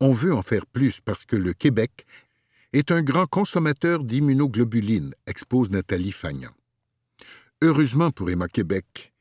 On 0.00 0.12
veut 0.12 0.34
en 0.34 0.42
faire 0.42 0.66
plus 0.66 1.00
parce 1.00 1.24
que 1.24 1.36
le 1.36 1.54
Québec 1.54 2.04
est 2.72 2.90
un 2.90 3.02
grand 3.02 3.26
consommateur 3.26 4.04
d'immunoglobulines, 4.04 5.14
expose 5.26 5.70
Nathalie 5.70 6.12
Fagnan. 6.12 6.50
Heureusement 7.62 8.10
pour 8.10 8.28
Emma 8.28 8.48
Québec, 8.48 9.14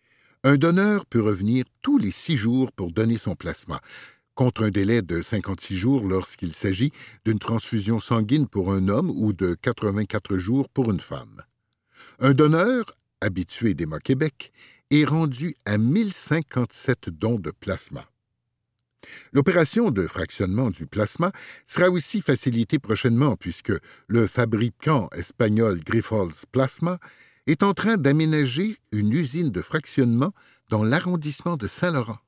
un 0.46 0.58
donneur 0.58 1.08
peut 1.08 1.24
revenir 1.24 1.66
tous 1.82 1.98
les 1.98 2.12
six 2.12 2.38
jours 2.38 2.72
pour 2.72 2.92
donner 2.92 3.18
son 3.18 3.34
plasma, 3.34 3.82
contre 4.36 4.64
un 4.64 4.70
délai 4.70 5.02
de 5.02 5.24
56 5.24 5.76
jours 5.76 6.08
lorsqu'il 6.08 6.54
s'agit 6.54 6.92
d'une 7.26 7.40
transfusion 7.40 8.00
sanguine 8.00 8.48
pour 8.48 8.72
un 8.72 8.88
homme 8.88 9.10
ou 9.10 9.34
de 9.34 9.56
84 9.56 10.38
jours 10.38 10.70
pour 10.70 10.92
une 10.92 11.00
femme. 11.00 11.42
Un 12.20 12.34
donneur, 12.34 12.86
habitué 13.22 13.74
d'Emma 13.74 14.00
Québec, 14.00 14.52
est 14.92 15.06
rendu 15.06 15.56
à 15.66 15.80
1057 15.80 17.10
dons 17.10 17.40
de 17.40 17.50
plasma. 17.50 18.06
L'opération 19.34 19.90
de 19.90 20.06
fractionnement 20.06 20.70
du 20.70 20.86
plasma 20.86 21.32
sera 21.66 21.90
aussi 21.90 22.22
facilitée 22.22 22.78
prochainement 22.78 23.36
puisque 23.36 23.74
le 24.08 24.28
fabricant 24.28 25.10
espagnol 25.16 25.80
Grifols 25.84 26.34
Plasma 26.52 27.00
est 27.48 27.64
en 27.64 27.74
train 27.74 27.98
d'aménager 27.98 28.78
une 28.92 29.12
usine 29.12 29.52
de 29.52 29.62
fractionnement 29.62 30.34
dans 30.70 30.84
l'arrondissement 30.84 31.58
de 31.58 31.68
Saint-Laurent, 31.68 32.20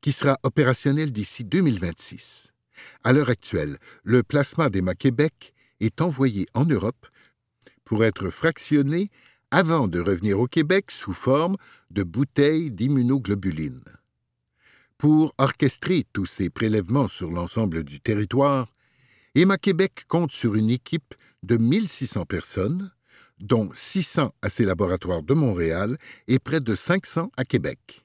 qui 0.00 0.12
sera 0.12 0.38
opérationnelle 0.42 1.12
d'ici 1.12 1.44
2026. 1.44 2.52
À 3.04 3.12
l'heure 3.12 3.30
actuelle, 3.30 3.78
le 4.02 4.22
plasma 4.22 4.70
d'Emma 4.70 4.94
Québec 4.94 5.54
est 5.80 6.00
envoyé 6.00 6.46
en 6.54 6.64
Europe 6.64 7.06
pour 7.84 8.04
être 8.04 8.30
fractionné 8.30 9.10
avant 9.50 9.86
de 9.86 10.00
revenir 10.00 10.40
au 10.40 10.46
Québec 10.46 10.90
sous 10.90 11.12
forme 11.12 11.56
de 11.90 12.02
bouteilles 12.02 12.70
d'immunoglobulines. 12.70 13.84
Pour 14.98 15.34
orchestrer 15.38 16.04
tous 16.12 16.26
ces 16.26 16.50
prélèvements 16.50 17.08
sur 17.08 17.30
l'ensemble 17.30 17.84
du 17.84 18.00
territoire, 18.00 18.72
Emma 19.34 19.58
Québec 19.58 20.04
compte 20.08 20.32
sur 20.32 20.54
une 20.54 20.70
équipe 20.70 21.14
de 21.42 21.58
1600 21.58 22.24
personnes, 22.24 22.90
dont 23.40 23.70
600 23.72 24.32
à 24.42 24.50
ses 24.50 24.64
laboratoires 24.64 25.22
de 25.22 25.34
Montréal 25.34 25.98
et 26.28 26.38
près 26.38 26.60
de 26.60 26.74
500 26.74 27.30
à 27.36 27.44
Québec. 27.44 28.04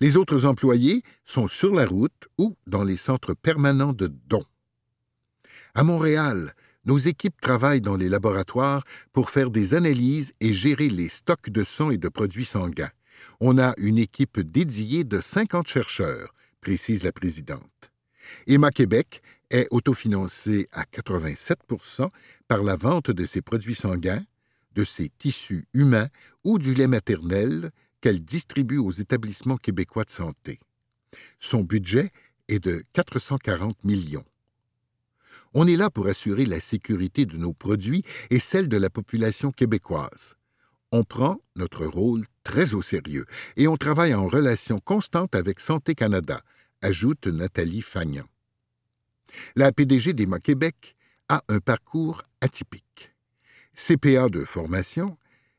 Les 0.00 0.16
autres 0.16 0.46
employés 0.46 1.02
sont 1.24 1.48
sur 1.48 1.74
la 1.74 1.86
route 1.86 2.28
ou 2.38 2.56
dans 2.66 2.84
les 2.84 2.96
centres 2.96 3.34
permanents 3.34 3.92
de 3.92 4.06
dons. 4.26 4.44
À 5.74 5.82
Montréal, 5.82 6.54
nos 6.84 6.98
équipes 6.98 7.40
travaillent 7.40 7.80
dans 7.80 7.96
les 7.96 8.08
laboratoires 8.08 8.84
pour 9.12 9.30
faire 9.30 9.50
des 9.50 9.74
analyses 9.74 10.32
et 10.40 10.52
gérer 10.52 10.88
les 10.88 11.08
stocks 11.08 11.50
de 11.50 11.64
sang 11.64 11.90
et 11.90 11.98
de 11.98 12.08
produits 12.08 12.44
sanguins. 12.44 12.90
On 13.40 13.58
a 13.58 13.74
une 13.78 13.98
équipe 13.98 14.40
dédiée 14.40 15.04
de 15.04 15.20
50 15.20 15.68
chercheurs, 15.68 16.34
précise 16.60 17.04
la 17.04 17.12
présidente. 17.12 17.92
Emma 18.46 18.70
Québec 18.70 19.22
est 19.50 19.68
autofinancée 19.70 20.68
à 20.72 20.84
87% 20.84 22.08
par 22.48 22.62
la 22.62 22.76
vente 22.76 23.10
de 23.10 23.26
ses 23.26 23.42
produits 23.42 23.74
sanguins, 23.74 24.24
de 24.74 24.84
ses 24.84 25.10
tissus 25.18 25.66
humains 25.74 26.08
ou 26.44 26.58
du 26.58 26.74
lait 26.74 26.86
maternel 26.86 27.70
qu'elle 28.00 28.24
distribue 28.24 28.78
aux 28.78 28.90
établissements 28.90 29.56
québécois 29.56 30.04
de 30.04 30.10
santé. 30.10 30.60
Son 31.38 31.62
budget 31.62 32.10
est 32.48 32.58
de 32.58 32.82
440 32.92 33.84
millions. 33.84 34.24
On 35.54 35.66
est 35.66 35.76
là 35.76 35.90
pour 35.90 36.06
assurer 36.06 36.46
la 36.46 36.60
sécurité 36.60 37.26
de 37.26 37.36
nos 37.36 37.52
produits 37.52 38.04
et 38.30 38.38
celle 38.38 38.68
de 38.68 38.76
la 38.76 38.90
population 38.90 39.52
québécoise. 39.52 40.34
On 40.90 41.04
prend 41.04 41.40
notre 41.56 41.86
rôle 41.86 42.24
très 42.44 42.74
au 42.74 42.82
sérieux 42.82 43.24
et 43.56 43.68
on 43.68 43.76
travaille 43.76 44.14
en 44.14 44.28
relation 44.28 44.78
constante 44.78 45.34
avec 45.34 45.60
Santé 45.60 45.94
Canada, 45.94 46.42
ajoute 46.82 47.26
Nathalie 47.26 47.82
Fagnan. 47.82 48.26
La 49.56 49.72
PDG 49.72 50.12
d'Emma 50.12 50.38
Québec 50.38 50.96
a 51.28 51.42
un 51.48 51.60
parcours 51.60 52.22
atypique. 52.40 52.91
CPA 53.74 54.28
de 54.28 54.44
formation, 54.44 55.16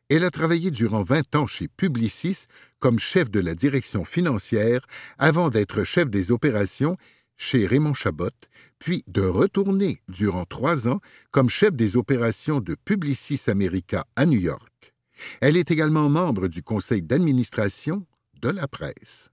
elle 0.10 0.24
a 0.24 0.32
travaillé 0.32 0.70
durant 0.70 1.04
20 1.04 1.36
ans 1.36 1.48
chez 1.48 1.68
Publicis 1.68 2.46
comme 2.80 3.00
chef 3.00 3.32
de 3.32 3.40
la 3.40 3.56
direction 3.56 4.06
financière 4.06 4.86
avant 5.18 5.50
d'être 5.50 5.84
chef 5.84 6.10
des 6.10 6.32
opérations 6.32 6.98
chez 7.38 7.66
Raymond 7.66 7.94
Chabot, 7.96 8.30
puis 8.78 9.04
de 9.08 9.22
retourner 9.22 10.02
durant 10.08 10.46
trois 10.46 10.88
ans 10.88 11.02
comme 11.32 11.50
chef 11.50 11.74
des 11.74 11.98
opérations 11.98 12.60
de 12.60 12.76
Publicis 12.76 13.42
America 13.48 14.06
à 14.16 14.26
New 14.26 14.40
York. 14.40 14.94
Elle 15.42 15.58
est 15.58 15.72
également 15.72 16.10
membre 16.10 16.48
du 16.48 16.62
conseil 16.62 17.02
d'administration 17.02 18.06
de 18.42 18.50
la 18.50 18.68
presse. 18.68 19.30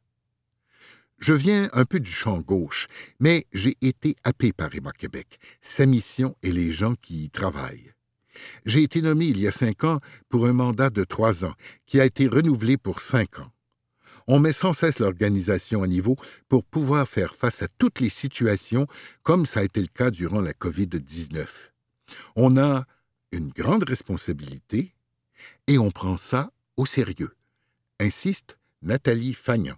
Je 1.19 1.35
viens 1.35 1.69
un 1.75 1.85
peu 1.85 2.01
du 2.01 2.11
champ 2.11 2.41
gauche, 2.41 2.87
mais 3.19 3.47
j'ai 3.53 3.77
été 3.83 4.17
happé 4.25 4.53
par 4.53 4.75
Emma 4.75 4.93
Québec, 4.93 5.39
sa 5.61 5.85
mission 5.85 6.35
et 6.43 6.53
les 6.53 6.71
gens 6.71 6.95
qui 6.95 7.25
y 7.25 7.31
travaillent. 7.31 7.93
J'ai 8.65 8.83
été 8.83 9.03
nommé 9.03 9.27
il 9.27 9.39
y 9.39 9.49
a 9.49 9.53
cinq 9.53 9.85
ans 9.85 10.01
pour 10.29 10.47
un 10.47 10.53
mandat 10.53 10.91
de 10.91 11.05
trois 11.05 11.45
ans, 11.45 11.55
qui 11.87 12.01
a 12.01 12.05
été 12.05 12.27
renouvelé 12.27 12.77
pour 12.77 13.01
cinq 13.01 13.39
ans. 13.39 13.51
On 14.27 14.39
met 14.39 14.53
sans 14.53 14.73
cesse 14.73 14.99
l'organisation 15.01 15.83
à 15.83 15.87
niveau 15.87 16.17
pour 16.49 16.65
pouvoir 16.65 17.09
faire 17.09 17.35
face 17.35 17.63
à 17.63 17.69
toutes 17.79 18.01
les 18.01 18.11
situations, 18.11 18.87
comme 19.23 19.47
ça 19.47 19.61
a 19.61 19.65
été 19.65 19.81
le 19.81 19.89
cas 19.89 20.11
durant 20.11 20.41
la 20.41 20.53
COVID-19. 20.53 21.47
On 22.37 22.57
a 22.57 22.85
une 23.33 23.49
grande 23.49 23.89
responsabilité 23.89 24.95
et 25.67 25.79
on 25.79 25.91
prend 25.91 26.17
ça 26.17 26.51
au 26.77 26.87
sérieux, 26.87 27.35
insiste 27.99 28.57
Nathalie 28.83 29.35
Fagnan. 29.35 29.77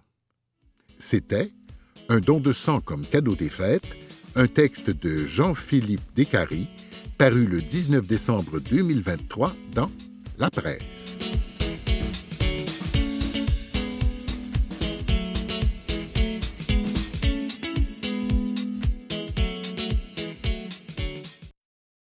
C'était 0.97 1.51
Un 2.09 2.19
don 2.19 2.39
de 2.39 2.53
sang 2.53 2.81
comme 2.81 3.05
cadeau 3.05 3.35
des 3.35 3.49
fêtes, 3.49 3.97
un 4.35 4.47
texte 4.47 4.89
de 4.89 5.25
Jean-Philippe 5.25 6.13
Descaries, 6.15 6.69
paru 7.17 7.45
le 7.45 7.61
19 7.61 8.05
décembre 8.05 8.59
2023 8.59 9.53
dans 9.73 9.91
La 10.37 10.49
Presse. 10.49 11.19